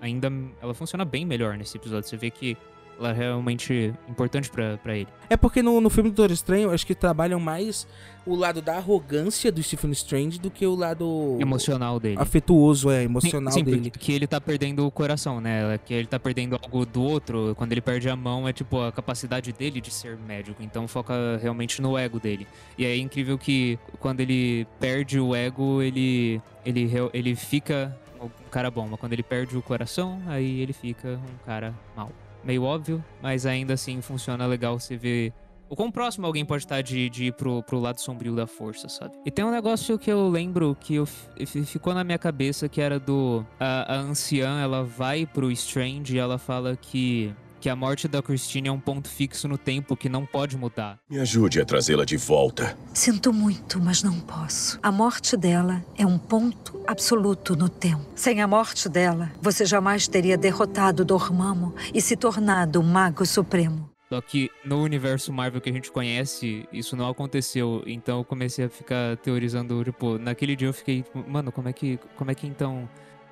ainda 0.00 0.33
ela 0.62 0.73
funciona 0.73 1.05
bem 1.05 1.27
melhor 1.27 1.57
nesse 1.59 1.77
episódio. 1.77 2.09
Você 2.09 2.17
vê 2.17 2.31
que 2.31 2.57
ela 2.99 3.11
é 3.11 3.12
realmente 3.12 3.95
importante 4.09 4.50
pra, 4.50 4.76
pra 4.78 4.97
ele. 4.97 5.09
É 5.31 5.37
porque 5.37 5.62
no, 5.62 5.81
no 5.81 5.88
filme 5.88 6.11
do 6.11 6.17
Doutor 6.17 6.33
Estranho, 6.33 6.71
acho 6.71 6.87
que 6.87 6.95
trabalham 6.95 7.38
mais 7.38 7.87
o 8.26 8.35
lado 8.35 8.61
da 8.61 8.76
arrogância 8.76 9.50
do 9.50 9.62
Stephen 9.62 9.90
Strange 9.93 10.38
do 10.38 10.50
que 10.50 10.67
o 10.67 10.75
lado 10.75 11.38
Emocional 11.40 11.99
dele. 11.99 12.17
afetuoso, 12.19 12.90
é, 12.90 13.05
emocional 13.05 13.52
sim, 13.52 13.61
sim, 13.61 13.64
dele. 13.64 13.90
porque 13.90 14.12
ele 14.12 14.26
tá 14.26 14.40
perdendo 14.40 14.87
o 14.87 14.90
coração, 14.90 15.40
né? 15.40 15.78
Que 15.87 15.95
ele 15.95 16.07
tá 16.07 16.19
perdendo 16.19 16.59
algo 16.62 16.85
do 16.85 17.02
outro. 17.02 17.55
Quando 17.57 17.73
ele 17.73 17.81
perde 17.81 18.09
a 18.11 18.17
mão, 18.17 18.47
é 18.47 18.52
tipo 18.52 18.81
a 18.81 18.93
capacidade 18.93 19.52
dele 19.52 19.81
de 19.81 19.90
ser 19.90 20.19
médico. 20.19 20.62
Então 20.62 20.87
foca 20.87 21.38
realmente 21.40 21.81
no 21.81 21.97
ego 21.97 22.19
dele. 22.21 22.47
E 22.76 22.85
é 22.85 22.97
incrível 22.97 23.38
que 23.38 23.78
quando 23.99 24.21
ele 24.21 24.67
perde 24.78 25.19
o 25.19 25.35
ego, 25.35 25.81
ele, 25.81 26.43
ele, 26.67 26.90
ele 27.14 27.35
fica 27.35 27.97
um 28.21 28.28
cara 28.50 28.71
bom. 28.71 28.88
Mas 28.90 29.00
quando 29.00 29.12
ele 29.12 29.23
perde 29.23 29.57
o 29.57 29.62
coração, 29.62 30.21
aí 30.26 30.61
ele 30.61 30.73
fica 30.73 31.09
um 31.09 31.47
cara 31.47 31.75
mal. 31.97 32.11
Meio 32.49 32.62
óbvio, 32.62 33.05
mas 33.21 33.45
ainda 33.45 33.75
assim 33.75 34.00
funciona 34.00 34.47
legal 34.47 34.81
você 34.81 34.97
ver 34.97 35.35
o 35.69 35.76
quão 35.76 35.90
próximo 35.90 36.25
alguém 36.26 36.47
pode 36.47 36.64
estar 36.64 36.81
de, 36.81 37.11
de 37.11 37.26
ir 37.26 37.35
pro, 37.35 37.62
pro 37.62 37.78
lado 37.78 38.00
sombrio 38.00 38.35
da 38.35 38.47
força, 38.47 38.88
sabe? 38.88 39.19
E 39.23 39.31
tem 39.31 39.45
um 39.45 39.50
negócio 39.50 39.99
que 39.99 40.11
eu 40.11 40.26
lembro 40.31 40.75
que 40.81 40.95
eu, 40.95 41.05
ficou 41.05 41.93
na 41.93 42.02
minha 42.02 42.19
cabeça 42.19 42.67
que 42.67 42.81
era 42.81 42.99
do. 42.99 43.45
A, 43.61 43.97
a 43.97 43.99
anciã, 43.99 44.62
ela 44.62 44.83
vai 44.83 45.26
pro 45.26 45.50
Strange 45.50 46.17
e 46.17 46.19
ela 46.19 46.38
fala 46.38 46.75
que. 46.75 47.35
Que 47.61 47.69
a 47.69 47.75
morte 47.75 48.07
da 48.07 48.23
Christine 48.23 48.69
é 48.69 48.73
um 48.73 48.79
ponto 48.79 49.09
fixo 49.09 49.49
no 49.49 49.59
tempo 49.59 49.97
que 49.97 50.09
não 50.09 50.25
pode 50.25 50.57
mudar. 50.57 50.99
Me 51.11 51.19
ajude 51.19 51.61
a 51.61 51.65
trazê-la 51.65 52.05
de 52.05 52.17
volta. 52.17 52.79
Sinto 52.95 53.33
muito, 53.33 53.81
mas 53.83 54.03
não 54.03 54.21
posso. 54.21 54.79
A 54.81 54.93
morte 54.93 55.37
dela 55.37 55.85
é 55.97 56.07
um 56.07 56.19
ponto 56.19 56.81
absoluto 56.87 57.57
no 57.57 57.69
tempo. 57.69 58.07
Sem 58.15 58.41
a 58.41 58.47
morte 58.47 58.88
dela, 58.88 59.33
você 59.43 59.67
jamais 59.67 60.07
teria 60.07 60.38
derrotado 60.38 61.05
Dormammu 61.05 61.75
e 61.93 62.00
se 62.00 62.17
tornado 62.17 62.81
o 62.81 62.85
Mago 62.85 63.27
Supremo. 63.27 63.91
Só 64.09 64.21
que 64.23 64.50
no 64.65 64.83
universo 64.83 65.33
Marvel 65.33 65.61
que 65.61 65.69
a 65.69 65.73
gente 65.73 65.93
conhece, 65.93 66.67
isso 66.73 66.97
não 66.97 67.09
aconteceu. 67.09 67.83
Então 67.87 68.19
eu 68.19 68.25
comecei 68.25 68.65
a 68.65 68.71
ficar 68.71 69.17
teorizando, 69.19 69.85
tipo, 69.85 70.17
naquele 70.17 70.57
dia 70.57 70.69
eu 70.69 70.73
fiquei, 70.73 71.03
tipo, 71.03 71.29
mano, 71.29 71.53
como 71.53 71.69
é 71.69 71.73
que, 71.73 71.99
como 72.17 72.31
é 72.31 72.35
que 72.35 72.47
então. 72.47 72.88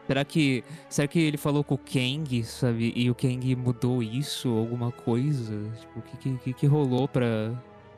Será 0.06 0.25
que, 0.25 0.62
será 0.88 1.08
que 1.08 1.18
ele 1.18 1.36
falou 1.36 1.64
com 1.64 1.75
o 1.75 1.78
Kang, 1.78 2.44
sabe? 2.44 2.92
E 2.94 3.10
o 3.10 3.14
Kang 3.14 3.56
mudou 3.56 4.02
isso, 4.02 4.48
alguma 4.48 4.92
coisa? 4.92 5.54
Tipo, 5.80 5.98
o 5.98 6.02
que, 6.02 6.38
que, 6.38 6.52
que, 6.52 6.66
rolou 6.66 7.08
pra. 7.08 7.52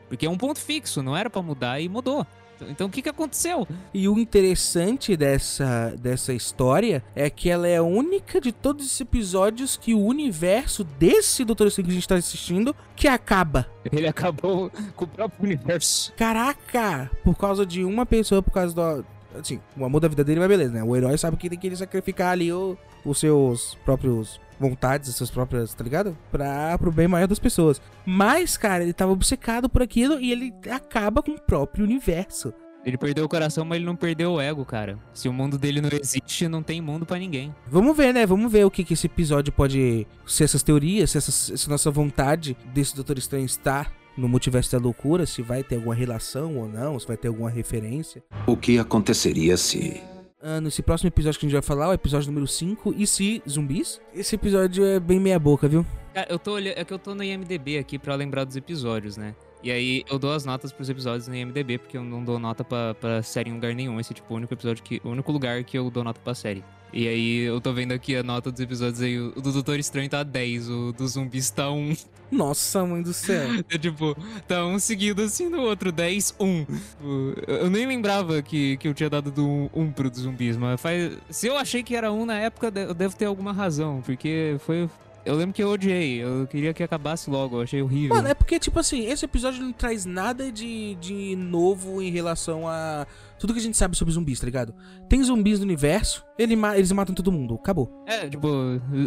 Porque 0.09 0.25
é 0.25 0.31
um 0.31 0.39
ponto 0.39 0.59
fixo, 0.59 1.03
não 1.03 1.17
era 1.17 1.29
pra 1.29 1.43
mudar 1.43 1.81
e 1.81 1.89
mudou. 1.89 2.27
Então 2.67 2.87
o 2.87 2.91
que, 2.91 3.03
que 3.03 3.09
aconteceu? 3.09 3.67
E 3.93 4.09
o 4.09 4.19
interessante 4.19 5.17
dessa, 5.17 5.95
dessa 5.99 6.33
história 6.33 7.05
é 7.15 7.31
que 7.31 7.49
ela 7.51 7.69
é 7.69 7.77
a 7.77 7.83
única 7.83 8.41
de 8.41 8.53
todos 8.53 8.87
esses 8.87 9.01
episódios 9.01 9.77
que 9.77 9.95
o 9.95 10.01
universo 10.01 10.83
desse 10.83 11.45
Doutor 11.45 11.69
Estranho 11.69 11.87
que 11.87 11.93
a 11.93 11.95
gente 11.95 12.09
tá 12.09 12.15
assistindo 12.17 12.75
que 12.97 13.07
acaba. 13.07 13.67
Ele 13.93 14.09
acabou 14.09 14.71
com 14.97 15.05
o 15.05 15.09
próprio 15.09 15.45
universo. 15.45 16.13
Caraca! 16.17 17.11
Por 17.23 17.37
causa 17.37 17.65
de 17.65 17.85
uma 17.85 18.05
pessoa, 18.05 18.43
por 18.43 18.51
causa 18.51 18.75
do. 18.75 19.18
Assim, 19.35 19.61
o 19.77 19.85
amor 19.85 20.01
da 20.01 20.09
vida 20.09 20.25
dele 20.25 20.41
vai 20.41 20.49
beleza, 20.49 20.73
né? 20.73 20.83
O 20.83 20.97
herói 20.97 21.17
sabe 21.19 21.37
que 21.37 21.51
tem 21.51 21.59
que 21.59 21.77
sacrificar 21.77 22.33
ali 22.33 22.53
o, 22.53 22.77
os 23.05 23.19
seus 23.19 23.77
próprios 23.85 24.41
vontades, 24.59 25.09
as 25.09 25.17
suas 25.17 25.31
próprias, 25.31 25.75
tá 25.75 25.85
ligado? 25.85 26.17
Pra, 26.31 26.77
pro 26.79 26.91
bem 26.91 27.09
maior 27.09 27.29
das 27.29 27.39
pessoas. 27.39 27.81
Mas, 28.05 28.57
cara, 28.57 28.83
ele 28.83 28.93
tava 28.93 29.13
obcecado 29.13 29.69
por 29.69 29.83
aquilo 29.83 30.21
e 30.21 30.33
ele 30.33 30.55
acaba 30.71 31.23
com 31.23 31.33
o 31.33 31.41
próprio 31.41 31.85
universo. 31.85 32.53
Ele 32.85 32.97
perdeu 32.97 33.25
o 33.25 33.29
coração, 33.29 33.65
mas 33.65 33.77
ele 33.77 33.85
não 33.85 33.97
perdeu 33.97 34.33
o 34.33 34.41
ego, 34.41 34.65
cara. 34.65 34.99
Se 35.13 35.29
o 35.29 35.33
mundo 35.33 35.59
dele 35.59 35.81
não 35.81 35.91
existe, 35.93 36.49
não 36.49 36.63
tem 36.63 36.81
mundo 36.81 37.05
pra 37.05 37.19
ninguém. 37.19 37.55
Vamos 37.67 37.97
ver, 37.97 38.15
né? 38.15 38.25
Vamos 38.25 38.51
ver 38.51 38.65
o 38.65 38.71
que, 38.71 38.83
que 38.85 38.95
esse 38.95 39.07
episódio 39.07 39.53
pode. 39.53 40.07
Se 40.27 40.43
essas 40.43 40.63
teorias, 40.63 41.11
se 41.11 41.19
essa, 41.19 41.31
se 41.31 41.69
nossa 41.69 41.91
vontade 41.91 42.57
desse 42.73 42.95
Doutor 42.95 43.19
Estranho 43.19 43.45
estar 43.45 43.93
no 44.19 44.29
multiverso 44.29 44.73
da 44.73 44.79
loucura, 44.79 45.25
se 45.25 45.41
vai 45.41 45.63
ter 45.63 45.77
alguma 45.77 45.95
relação 45.95 46.57
ou 46.57 46.69
não, 46.69 46.99
se 46.99 47.07
vai 47.07 47.17
ter 47.17 47.29
alguma 47.29 47.49
referência. 47.49 48.23
O 48.47 48.57
que 48.57 48.79
aconteceria 48.79 49.57
se. 49.57 50.03
Ah, 50.43 50.61
nesse 50.61 50.83
próximo 50.83 51.09
episódio 51.09 51.39
que 51.39 51.47
a 51.47 51.49
gente 51.49 51.55
vai 51.55 51.63
falar, 51.63 51.89
o 51.89 51.93
episódio 51.93 52.29
número 52.29 52.47
5, 52.47 52.95
e 52.97 53.07
se 53.07 53.43
zumbis? 53.49 54.01
Esse 54.15 54.35
episódio 54.35 54.85
é 54.85 55.01
bem 55.01 55.19
meia 55.19 55.39
boca, 55.39 55.67
viu? 55.69 55.87
Cara, 56.15 56.27
eu 56.31 56.39
tô 56.39 56.53
olhando. 56.53 56.79
É 56.79 56.85
que 56.85 56.93
eu 56.93 56.99
tô 56.99 57.15
no 57.15 57.23
IMDB 57.23 57.79
aqui 57.79 57.99
pra 57.99 58.15
lembrar 58.15 58.45
dos 58.45 58.57
episódios, 58.57 59.17
né? 59.17 59.35
E 59.63 59.71
aí 59.71 60.05
eu 60.09 60.19
dou 60.19 60.33
as 60.33 60.45
notas 60.45 60.73
pros 60.73 60.89
episódios 60.89 61.27
no 61.27 61.35
IMDB, 61.35 61.79
porque 61.79 61.97
eu 61.97 62.05
não 62.05 62.23
dou 62.25 62.39
nota 62.39 62.63
pra, 62.63 62.95
pra 62.95 63.23
série 63.23 63.51
em 63.51 63.55
lugar 63.55 63.75
nenhum. 63.75 63.99
Esse 63.99 64.13
é 64.13 64.15
tipo 64.15 64.33
o 64.33 64.37
único 64.37 64.55
episódio 64.55 64.83
que. 64.83 65.01
O 65.05 65.11
único 65.11 65.31
lugar 65.33 65.63
que 65.65 65.77
eu 65.77 65.91
dou 65.91 66.05
nota 66.05 66.21
pra 66.21 66.35
série. 66.35 66.65
E 66.93 67.07
aí 67.07 67.39
eu 67.41 67.61
tô 67.61 67.73
vendo 67.73 67.93
aqui 67.93 68.17
a 68.17 68.23
nota 68.23 68.51
dos 68.51 68.61
episódios 68.61 69.01
aí. 69.03 69.19
O 69.19 69.41
do 69.41 69.53
Doutor 69.53 69.79
Estranho 69.79 70.09
tá 70.09 70.23
10, 70.23 70.71
o 70.71 70.93
do 70.93 71.07
zumbis 71.07 71.51
tá 71.51 71.71
1. 71.71 71.95
Nossa, 72.31 72.85
mãe 72.85 73.03
do 73.03 73.13
céu. 73.13 73.49
É 73.71 73.79
tipo, 73.79 74.17
tá 74.47 74.65
um 74.67 74.79
seguido 74.79 75.23
assim 75.23 75.49
no 75.49 75.61
outro, 75.63 75.91
10, 75.93 76.35
1. 76.41 76.65
Tipo, 76.65 77.35
eu- 77.47 77.71
nem 77.71 77.87
lembrava 77.87 78.41
que, 78.43 78.77
que 78.79 78.89
eu 78.89 78.95
tinha 78.95 79.11
dado 79.11 79.31
do 79.31 79.71
1 79.75 79.93
pro 79.93 80.11
dos 80.11 80.21
zumbis, 80.21 80.57
mas 80.57 80.81
faz. 80.81 81.17
Se 81.31 81.47
eu 81.47 81.57
achei 81.59 81.83
que 81.83 81.95
era 81.95 82.11
1 82.13 82.25
na 82.27 82.39
época, 82.39 82.73
eu 82.75 82.95
devo 82.95 83.15
ter 83.17 83.27
alguma 83.27 83.53
razão, 83.53 84.03
porque 84.05 84.57
foi. 84.61 84.89
Eu 85.27 85.35
lembro 85.35 85.53
que 85.53 85.63
eu 85.63 85.69
odiei, 85.69 86.23
eu 86.23 86.47
queria 86.47 86.73
que 86.73 86.83
acabasse 86.83 87.29
logo, 87.29 87.57
eu 87.59 87.63
achei 87.63 87.83
horrível. 87.83 88.17
Mano, 88.17 88.29
é 88.29 88.35
porque, 88.35 88.59
tipo 88.59 88.79
assim, 88.79 89.05
esse 89.11 89.27
episódio 89.27 89.63
não 89.63 89.73
traz 89.73 90.07
nada 90.07 90.51
de, 90.51 90.95
de 90.95 91.37
novo 91.37 92.01
em 92.01 92.11
relação 92.11 92.67
a 92.67 93.07
tudo 93.39 93.53
que 93.53 93.59
a 93.59 93.63
gente 93.63 93.77
sabe 93.77 93.97
sobre 93.97 94.13
zumbis, 94.15 94.41
tá 94.41 94.47
ligado? 94.47 94.75
Tem 95.09 95.23
zumbis 95.23 95.59
no 95.59 95.65
universo, 95.65 96.25
ele 96.39 96.57
ma- 96.57 96.77
eles 96.77 96.91
matam 96.93 97.15
todo 97.15 97.31
mundo, 97.31 97.55
acabou. 97.55 98.03
É, 98.07 98.29
tipo, 98.29 98.49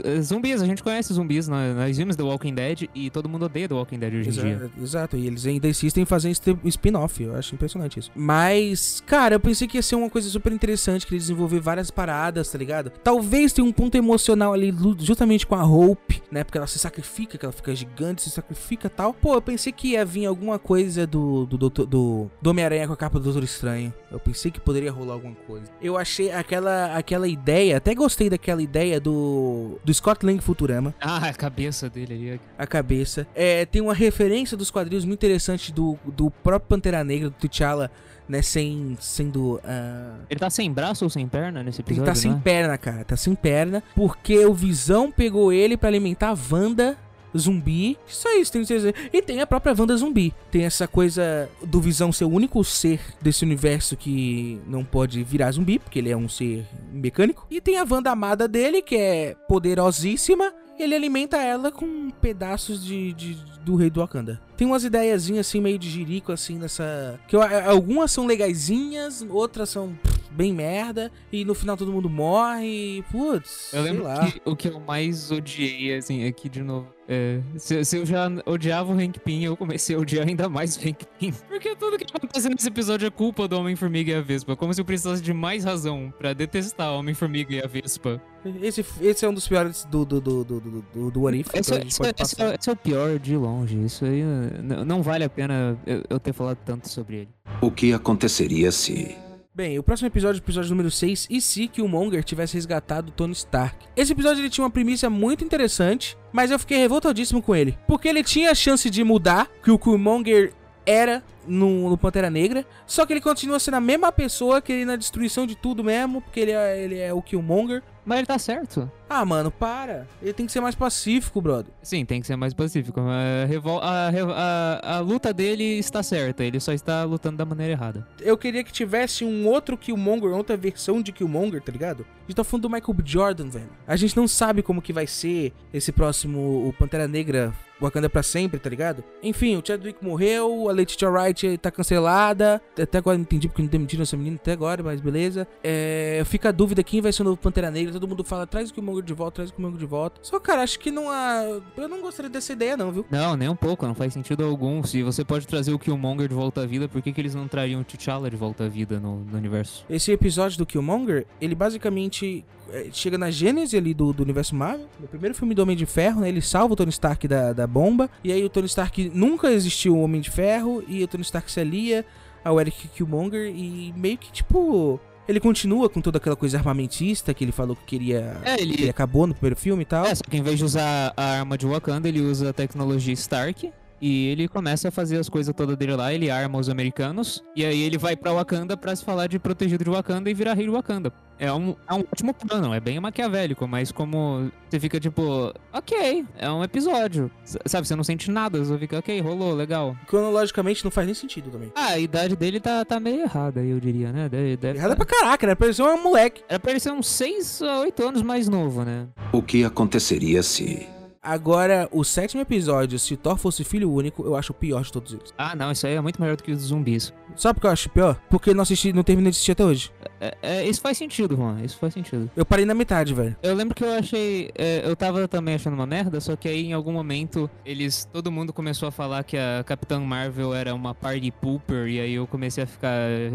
eh, 0.04 0.22
zumbis, 0.22 0.62
a 0.62 0.66
gente 0.66 0.84
conhece 0.84 1.14
zumbis, 1.14 1.48
nós, 1.48 1.76
nós 1.76 1.98
vimos 1.98 2.16
The 2.16 2.24
Walking 2.24 2.54
Dead 2.54 2.90
e 2.94 3.10
todo 3.10 3.28
mundo 3.28 3.46
odeia 3.46 3.68
The 3.68 3.74
Walking 3.76 4.00
Dead 4.00 4.14
hoje 4.14 4.30
em 4.30 4.32
dia. 4.32 4.54
Exato, 4.54 4.72
exato, 4.82 5.18
e 5.18 5.28
eles 5.28 5.46
ainda 5.46 5.68
insistem 5.68 6.04
em 6.04 6.06
fazer 6.06 6.30
spin-off, 6.66 7.24
eu 7.24 7.36
acho 7.36 7.56
impressionante 7.56 8.00
isso. 8.00 8.12
Mas, 8.16 9.02
cara, 9.06 9.36
eu 9.36 9.40
pensei 9.40 9.68
que 9.68 9.78
ia 9.78 9.82
ser 9.82 9.96
uma 9.96 10.10
coisa 10.10 10.30
super 10.30 10.52
interessante, 10.54 11.06
que 11.06 11.14
eles 11.14 11.24
desenvolver 11.24 11.60
várias 11.60 11.92
paradas, 11.92 12.50
tá 12.50 12.58
ligado? 12.58 12.90
Talvez 13.04 13.54
tenha 13.54 13.68
um 13.68 13.72
ponto 13.72 13.96
emocional 13.96 14.54
ali, 14.54 14.74
justamente 15.00 15.46
com 15.46 15.56
a 15.56 15.64
Hope, 15.66 16.22
né? 16.32 16.44
Porque 16.44 16.58
ela 16.58 16.68
se 16.68 16.80
sacrifica, 16.80 17.38
que 17.38 17.46
ela 17.46 17.52
fica 17.52 17.74
gigante, 17.76 18.22
se 18.22 18.30
sacrifica 18.30 18.88
e 18.88 18.90
tal. 18.90 19.14
Pô, 19.14 19.36
eu 19.36 19.42
pensei 19.42 19.72
que 19.72 19.90
ia 19.90 20.04
vir 20.06 20.26
alguma 20.26 20.58
coisa 20.60 21.06
do 21.08 21.46
do, 21.46 21.58
doutor- 21.58 21.86
do, 21.86 22.30
do 22.42 22.50
Homem-Aranha 22.50 22.88
com 22.88 22.94
a 22.94 22.98
capa 22.98 23.20
do 23.20 23.24
Doutor 23.26 23.44
Estranho. 23.44 23.94
Eu 24.12 24.20
pensei 24.22 24.52
que 24.52 24.60
poderia 24.60 24.92
rolar 24.92 25.14
alguma 25.14 25.36
coisa. 25.48 25.66
Eu 25.82 25.98
achei 25.98 26.32
aquela, 26.32 26.96
aquela 26.96 27.28
ideia, 27.28 27.78
até 27.78 27.94
gostei 27.94 28.30
daquela 28.30 28.62
ideia 28.62 29.00
do, 29.00 29.80
do 29.84 29.94
Scott 29.94 30.26
Lang 30.26 30.42
Futurama. 30.42 30.94
Ah, 31.02 31.28
a 31.28 31.34
cabeça 31.34 31.90
dele 31.90 32.14
aí. 32.14 32.40
A 32.58 32.68
cabeça. 32.68 33.28
É, 33.36 33.66
tem 33.66 33.82
uma 33.82 33.94
referência 33.94 34.56
dos 34.56 34.72
quadrinhos 34.72 35.06
muito 35.06 35.20
interessante 35.20 35.72
do, 35.72 35.98
do 36.06 36.30
próprio 36.30 36.70
Pantera 36.70 37.04
Negra, 37.04 37.30
do 37.30 37.36
T'Challa, 37.36 37.92
né, 38.28 38.42
sem, 38.42 38.98
sendo... 39.00 39.56
Uh... 39.56 40.26
Ele 40.30 40.40
tá 40.40 40.50
sem 40.50 40.72
braço 40.72 41.04
ou 41.04 41.10
sem 41.10 41.28
perna 41.28 41.64
nesse 41.64 41.82
episódio, 41.82 42.04
Ele 42.04 42.10
tá 42.10 42.16
sem 42.16 42.32
né? 42.32 42.42
perna, 42.44 42.78
cara, 42.78 43.04
tá 43.04 43.18
sem 43.18 43.36
perna, 43.36 43.84
porque 43.96 44.46
o 44.46 44.54
Visão 44.54 45.12
pegou 45.12 45.52
ele 45.52 45.76
para 45.76 45.90
alimentar 45.90 46.30
a 46.30 46.38
Wanda 46.52 46.98
zumbi. 47.38 47.98
Só 48.08 48.34
isso, 48.38 48.52
tem 48.52 48.62
dizer. 48.62 48.96
E 49.12 49.22
tem 49.22 49.42
a 49.42 49.48
própria 49.48 49.76
Wanda 49.78 49.96
zumbi. 49.96 50.34
Tem 50.50 50.66
essa 50.66 50.88
coisa 50.88 51.50
do 51.64 51.82
Visão 51.82 52.12
ser 52.12 52.26
o 52.26 52.30
único 52.30 52.64
ser 52.64 53.00
desse 53.22 53.44
universo 53.44 53.96
que 53.96 54.60
não 54.68 54.84
pode 54.84 55.24
virar 55.24 55.52
zumbi, 55.52 55.80
porque 55.80 56.00
ele 56.00 56.10
é 56.10 56.18
um 56.18 56.30
ser 56.30 56.66
mecânico. 56.92 57.46
E 57.50 57.62
tem 57.62 57.78
a 57.78 57.86
Wanda 57.90 58.12
amada 58.12 58.48
dele, 58.48 58.82
que 58.82 58.96
é 58.96 59.36
poderosíssima. 59.48 60.54
Ele 60.80 60.96
alimenta 60.96 61.38
ela 61.38 61.72
com 61.72 62.10
pedaços 62.10 62.84
de, 62.84 63.14
de 63.14 63.38
do 63.64 63.76
rei 63.76 63.90
do 63.90 64.00
Wakanda. 64.00 64.42
Tem 64.58 64.68
umas 64.68 64.84
ideiazinhas 64.84 65.48
assim, 65.48 65.62
meio 65.62 65.78
de 65.78 65.90
jirico, 65.90 66.32
assim, 66.32 66.58
nessa. 66.58 67.20
Que 67.28 67.36
eu, 67.36 67.42
algumas 67.42 68.12
são 68.12 68.26
legaisinhas, 68.26 69.26
outras 69.30 69.70
são 69.70 69.98
bem 70.32 70.54
merda, 70.54 71.12
e 71.32 71.46
no 71.46 71.54
final 71.54 71.78
todo 71.78 71.92
mundo 71.92 72.10
morre. 72.10 73.04
Putz. 73.12 73.74
Eu 73.74 73.84
lembro 73.84 74.04
lá. 74.04 74.32
que 74.32 74.42
o 74.46 74.56
que 74.56 74.68
eu 74.68 74.80
mais 74.80 75.32
odiei, 75.32 75.96
assim, 75.96 76.26
aqui 76.26 76.50
de 76.50 76.62
novo. 76.62 76.88
É, 77.14 77.42
se, 77.58 77.84
se, 77.84 77.98
eu 77.98 78.06
já 78.06 78.30
odiava 78.46 78.94
o 78.94 78.98
Hank 78.98 79.20
Pym, 79.20 79.44
eu 79.44 79.58
comecei 79.58 79.96
a 79.96 80.00
odiar 80.00 80.26
ainda 80.26 80.48
mais 80.48 80.78
o 80.78 80.80
Hank 80.80 81.06
Pym. 81.20 81.34
Porque 81.50 81.76
tudo 81.76 81.98
que 81.98 82.06
acontece 82.06 82.48
nesse 82.48 82.70
episódio 82.70 83.06
é 83.06 83.10
culpa 83.10 83.50
do 83.50 83.60
Homem-Formiga 83.60 84.12
e 84.14 84.16
a 84.16 84.22
Vespa. 84.22 84.56
Como 84.56 84.74
se 84.74 84.80
eu 84.80 84.86
precisasse 84.86 85.22
de 85.22 85.34
mais 85.34 85.66
razão 85.66 86.14
para 86.18 86.32
detestar 86.32 86.90
o 86.94 87.00
Homem-Formiga 87.00 87.54
e 87.54 87.62
a 87.62 87.68
Vespa. 87.68 88.22
Esse, 88.62 88.86
esse 89.02 89.26
é 89.26 89.30
um 89.30 89.34
dos 89.34 89.46
piores 89.46 89.86
do, 89.92 90.06
do, 90.06 90.22
do, 90.22 90.44
do, 90.44 90.60
do, 90.62 91.12
do 91.12 91.22
What 91.22 91.38
If, 91.38 91.48
esse, 91.54 91.74
então 91.74 91.88
esse, 91.88 92.02
esse, 92.02 92.42
é, 92.42 92.56
esse, 92.58 92.70
é, 92.70 92.74
o 92.74 92.76
pior 92.78 93.20
de 93.20 93.36
longe. 93.36 93.78
Isso 93.84 94.06
aí 94.06 94.24
não, 94.64 94.86
não 94.86 95.04
vale 95.04 95.26
a 95.26 95.30
pena 95.30 95.78
eu, 95.86 96.04
eu 96.10 96.20
ter 96.20 96.32
falado 96.32 96.60
tanto 96.66 96.88
sobre 96.88 97.18
ele. 97.18 97.30
O 97.62 97.70
que 97.70 97.94
aconteceria 97.94 98.72
se 98.72 99.18
Bem, 99.54 99.78
o 99.78 99.84
próximo 99.84 100.08
episódio, 100.08 100.40
episódio 100.40 100.70
número 100.70 100.90
6, 100.90 101.28
e 101.30 101.42
se 101.42 101.68
que 101.68 101.82
o 101.82 101.88
Monger 101.88 102.24
tivesse 102.24 102.54
resgatado 102.54 103.12
Tony 103.12 103.34
Stark. 103.34 103.86
Esse 103.98 104.14
episódio 104.14 104.42
ele 104.42 104.50
tinha 104.50 104.64
uma 104.64 104.72
premissa 104.72 105.10
muito 105.10 105.44
interessante, 105.44 106.18
mas 106.32 106.52
eu 106.52 106.58
fiquei 106.58 106.78
revoltadíssimo 106.78 107.42
com 107.42 107.54
ele. 107.54 107.78
Porque 107.86 108.08
ele 108.08 108.24
tinha 108.24 108.52
a 108.52 108.56
chance 108.56 108.90
de 108.90 109.04
mudar, 109.04 109.50
que 109.62 109.70
o 109.70 109.78
Killmonger 109.78 110.54
era 110.86 111.22
no, 111.46 111.90
no, 111.90 111.98
Pantera 111.98 112.30
Negra. 112.30 112.66
Só 112.86 113.06
que 113.06 113.12
ele 113.12 113.20
continua 113.20 113.60
sendo 113.60 113.76
a 113.76 113.82
mesma 113.82 114.10
pessoa, 114.10 114.62
que 114.62 114.72
ele 114.72 114.86
na 114.86 114.96
destruição 114.96 115.46
de 115.46 115.58
tudo 115.58 115.84
mesmo, 115.84 116.22
porque 116.22 116.40
ele 116.40 116.52
é, 116.52 116.82
ele 116.82 116.98
é 116.98 117.14
o 117.14 117.22
Killmonger. 117.22 117.84
Mas 118.06 118.20
ele 118.20 118.28
tá 118.28 118.40
certo. 118.40 118.90
Ah, 119.10 119.24
mano, 119.26 119.52
para. 119.52 120.08
Ele 120.22 120.34
tem 120.34 120.46
que 120.46 120.52
ser 120.52 120.60
mais 120.60 120.74
pacífico, 120.74 121.42
brother. 121.42 121.72
Sim, 121.84 122.06
tem 122.06 122.22
que 122.22 122.28
ser 122.28 122.36
mais 122.36 122.54
pacífico. 122.54 123.00
A, 123.00 123.46
revol... 123.46 123.80
a, 123.82 124.10
a, 124.10 124.96
a, 124.96 125.00
luta 125.00 125.34
dele 125.34 125.64
está 125.78 126.02
certa, 126.02 126.44
ele 126.44 126.60
só 126.60 126.74
está 126.74 127.04
lutando 127.04 127.38
da 127.38 127.46
maneira 127.46 127.74
errada. 127.74 128.08
Eu 128.20 128.38
queria 128.38 128.64
que 128.64 128.72
tivesse 128.72 129.24
um 129.24 129.48
outro 129.48 129.78
Killmonger, 129.78 130.32
outra 130.32 130.58
versão 130.58 131.02
de 131.02 131.12
Killmonger, 131.12 131.62
tá 131.62 131.72
ligado? 131.72 132.06
A 132.20 132.22
gente 132.28 132.36
tá 132.36 132.44
falando 132.44 132.64
do 132.64 132.70
Michael 132.70 132.94
B. 132.94 133.04
Jordan, 133.06 133.50
velho. 133.50 133.70
A 133.86 133.96
gente 133.96 134.16
não 134.16 134.28
sabe 134.28 134.64
como 134.64 134.82
que 134.82 134.94
vai 134.94 135.06
ser 135.06 135.54
esse 135.74 135.92
próximo 135.92 136.68
o 136.68 136.74
Pantera 136.74 137.08
Negra 137.08 137.54
Wakanda 137.82 138.10
pra 138.10 138.24
sempre, 138.24 138.60
tá 138.60 138.70
ligado? 138.70 139.04
Enfim, 139.24 139.58
o 139.58 139.64
Chadwick 139.66 140.04
morreu, 140.04 140.70
a 140.70 140.72
Letitia 140.72 141.10
Wright 141.10 141.58
tá 141.58 141.72
cancelada. 141.72 142.62
Até 142.80 142.98
agora 142.98 143.18
não 143.18 143.24
entendi 143.24 143.48
porque 143.48 143.62
não 143.62 143.70
demitiram 143.70 144.04
essa 144.04 144.16
menina 144.16 144.36
até 144.36 144.52
agora, 144.52 144.84
mas 144.84 145.02
beleza. 145.02 145.48
É, 145.64 146.22
fica 146.26 146.50
a 146.50 146.52
dúvida 146.52 146.84
quem 146.84 147.02
vai 147.02 147.12
ser 147.12 147.24
o 147.24 147.26
novo 147.26 147.38
Pantera 147.38 147.72
Negra. 147.72 147.94
Todo 147.94 148.08
mundo 148.08 148.24
fala, 148.24 148.46
traz 148.46 148.70
o 148.70 148.74
Killmonger 148.74 149.04
de 149.04 149.14
volta, 149.14 149.36
traz 149.36 149.50
o 149.50 149.54
Killmonger 149.54 149.80
de 149.80 149.86
volta. 149.86 150.22
Só, 150.22 150.40
cara, 150.40 150.62
acho 150.62 150.80
que 150.80 150.92
não 150.92 151.10
há... 151.10 151.44
Eu 151.76 151.88
não 151.90 152.02
gostaria 152.02 152.30
dessa 152.30 152.54
ideia 152.54 152.78
não, 152.78 152.92
viu? 152.92 153.06
Não, 153.10 153.36
nem 153.36 153.50
um 153.50 153.56
pouco, 153.56 153.86
não 153.88 153.96
faz 153.96 154.14
sentido 154.14 154.44
algum. 154.44 154.84
Se 154.84 155.02
você 155.04 155.24
pode 155.24 155.48
trazer 155.48 155.74
o 155.74 155.80
Killmonger 155.80 156.28
de 156.28 156.36
volta 156.36 156.62
à 156.62 156.66
vida, 156.66 156.88
por 156.88 157.02
que, 157.02 157.12
que 157.12 157.22
eles 157.22 157.36
não 157.36 157.48
trariam 157.48 157.82
o 157.82 157.84
T'Challa 157.84 158.30
de 158.30 158.36
volta 158.36 158.66
à 158.66 158.68
vida 158.68 159.00
no, 159.00 159.20
no 159.20 159.38
universo? 159.38 159.86
Esse 159.90 160.12
episódio 160.12 160.58
do 160.58 160.66
Killmonger, 160.66 161.26
ele 161.40 161.56
basicamente 161.56 162.46
é, 162.72 162.88
chega 162.92 163.18
na 163.18 163.30
gênese 163.30 163.76
ali 163.76 163.94
do, 163.94 164.14
do, 164.14 164.24
universo 164.24 164.56
Marvel. 164.56 164.88
No 165.00 165.08
primeiro 165.08 165.36
filme 165.36 165.54
do 165.54 165.62
Homem 165.62 165.76
de 165.76 165.86
Ferro, 165.86 166.22
né? 166.22 166.30
Ele 166.30 166.42
salva 166.42 166.74
o 166.74 166.76
Tony 166.76 166.90
Stark 166.90 167.28
da, 167.28 167.54
da 167.54 167.68
bomba. 167.72 168.10
E 168.24 168.32
aí 168.32 168.44
o 168.44 168.50
Tony 168.50 168.68
Stark 168.68 169.12
nunca 169.14 169.52
existiu 169.52 169.96
o 169.96 170.02
Homem 170.02 170.22
de 170.22 170.30
Ferro. 170.30 170.84
E 170.88 171.04
o 171.04 171.08
Tony 171.08 171.24
Stark 171.24 171.52
se 171.52 171.60
alia 171.60 172.06
ao 172.44 172.60
Eric 172.60 172.88
Killmonger. 172.90 173.52
E 173.56 173.94
meio 173.96 174.18
que 174.18 174.32
tipo. 174.32 175.00
Ele 175.28 175.40
continua 175.40 175.88
com 175.88 176.02
toda 176.02 176.18
aquela 176.18 176.36
coisa 176.36 176.58
armamentista 176.58 177.34
que 177.34 177.44
ele 177.44 177.52
falou 177.52 177.76
que 177.76 177.86
queria. 177.86 178.36
É, 178.44 178.60
ele... 178.60 178.74
Que 178.74 178.82
ele 178.84 178.90
acabou 178.90 179.26
no 179.26 179.34
primeiro 179.34 179.56
filme 179.56 179.84
e 179.84 179.86
tal. 179.86 180.06
É, 180.06 180.14
só 180.14 180.24
que 180.24 180.36
em 180.36 180.42
vez 180.42 180.58
de 180.58 180.66
usar 180.66 181.14
a 181.16 181.24
arma 181.40 181.58
de 181.58 181.66
Wakanda, 181.66 182.10
ele 182.10 182.20
usa 182.20 182.50
a 182.50 182.54
tecnologia 182.54 183.14
Stark. 183.14 183.72
E 184.02 184.28
ele 184.28 184.48
começa 184.48 184.88
a 184.88 184.92
fazer 184.92 185.18
as 185.18 185.30
coisas 185.30 185.54
todas 185.56 185.78
dele 185.78 185.96
lá, 185.96 186.12
ele 186.12 186.32
arma 186.32 186.58
os 186.58 186.70
americanos. 186.70 187.44
E 187.56 187.64
aí 187.64 187.82
ele 187.84 187.98
vai 187.98 188.16
pra 188.16 188.34
Wakanda 188.34 188.76
pra 188.76 188.96
se 188.96 189.06
falar 189.06 189.28
de 189.28 189.38
protegido 189.38 189.84
de 189.84 189.90
Wakanda 189.90 190.30
e 190.30 190.34
virar 190.34 190.54
rei 190.54 190.66
de 190.66 190.72
Wakanda. 190.72 191.14
É 191.38 191.52
um, 191.52 191.76
é 191.90 191.94
um 191.96 192.02
ótimo 192.02 192.34
plano, 192.36 192.72
é 192.72 192.80
bem 192.80 193.00
maquiavélico, 193.00 193.68
mas 193.68 193.92
como 193.92 194.52
você 194.70 194.80
fica 194.80 195.00
tipo, 195.00 195.52
ok, 195.74 196.24
é 196.38 196.50
um 196.52 196.64
episódio. 196.64 197.32
Sabe, 197.66 197.88
você 197.88 197.96
não 197.96 198.04
sente 198.04 198.30
nada, 198.30 198.64
você 198.64 198.78
fica, 198.78 199.00
ok, 199.00 199.20
rolou, 199.22 199.56
legal. 199.56 199.96
Cronologicamente 200.08 200.84
não 200.84 200.92
faz 200.92 201.08
nem 201.08 201.16
sentido 201.16 201.50
também. 201.50 201.72
Ah, 201.76 201.94
a 201.94 202.00
idade 202.00 202.36
dele 202.36 202.60
tá, 202.60 202.86
tá 202.86 203.00
meio 203.00 203.22
errada, 203.22 203.60
eu 203.62 203.80
diria, 203.80 204.12
né? 204.12 204.30
Deve, 204.30 204.56
deve 204.56 204.78
errada 204.78 204.96
pra 204.96 205.06
caraca, 205.06 205.48
né? 205.48 205.56
Parecia 205.56 205.84
um 205.84 206.04
moleque. 206.04 206.44
Era 206.48 206.60
pra 206.60 206.72
ele 206.72 206.80
ser 206.80 206.92
uns 206.92 207.08
6 207.08 207.64
a 207.64 207.80
8 207.82 208.08
anos 208.08 208.22
mais 208.22 208.48
novo, 208.48 208.84
né? 208.84 209.08
O 209.32 209.42
que 209.42 209.64
aconteceria 209.64 210.44
se 210.44 210.88
Agora, 211.24 211.88
o 211.92 212.04
sétimo 212.04 212.42
episódio, 212.42 212.98
se 212.98 213.16
Thor 213.16 213.38
fosse 213.38 213.64
filho 213.64 213.94
único, 213.94 214.26
eu 214.26 214.36
acho 214.36 214.54
o 214.54 214.56
pior 214.56 214.82
de 214.82 214.92
todos 214.92 215.14
eles. 215.14 215.32
Ah, 215.38 215.56
não, 215.56 215.72
isso 215.72 215.86
aí 215.86 215.94
é 215.94 216.02
muito 216.02 216.20
melhor 216.20 216.36
do 216.36 216.42
que 216.42 216.52
os 216.52 216.64
zumbis. 216.64 217.14
Sabe 217.36 217.54
por 217.54 217.62
que 217.62 217.68
eu 217.68 217.72
acho 217.72 217.90
pior? 217.92 218.20
Porque 218.28 218.56
não 218.56 218.64
assisti, 218.64 218.92
não 218.92 219.04
terminei 219.04 219.30
de 219.30 219.36
assistir 219.36 219.52
até 219.52 219.64
hoje. 219.64 219.92
É, 220.20 220.38
é, 220.42 220.68
isso 220.68 220.82
faz 220.82 220.98
sentido, 220.98 221.36
Juan, 221.36 221.62
isso 221.64 221.78
faz 221.78 221.94
sentido. 221.94 222.30
Eu 222.36 222.44
parei 222.44 222.66
na 222.66 222.74
metade, 222.74 223.14
velho. 223.14 223.36
Eu 223.42 223.54
lembro 223.54 223.76
que 223.76 223.84
eu 223.84 223.92
achei. 223.92 224.52
É, 224.56 224.82
eu 224.84 224.96
tava 224.96 225.28
também 225.28 225.56
achando 225.56 225.74
uma 225.76 225.86
merda, 225.86 226.20
só 226.20 226.36
que 226.36 226.48
aí 226.48 226.66
em 226.66 226.74
algum 226.74 226.92
momento 226.92 227.50
eles. 227.64 228.08
Todo 228.12 228.32
mundo 228.32 228.52
começou 228.52 228.88
a 228.88 228.92
falar 228.92 229.24
que 229.24 229.38
a 229.38 229.64
Capitã 229.64 230.00
Marvel 230.00 230.54
era 230.54 230.74
uma 230.74 230.94
party 230.94 231.32
pooper, 231.32 231.88
e 231.88 232.00
aí 232.00 232.14
eu 232.14 232.26
comecei 232.26 232.64
a 232.64 232.68
ficar. 232.68 232.94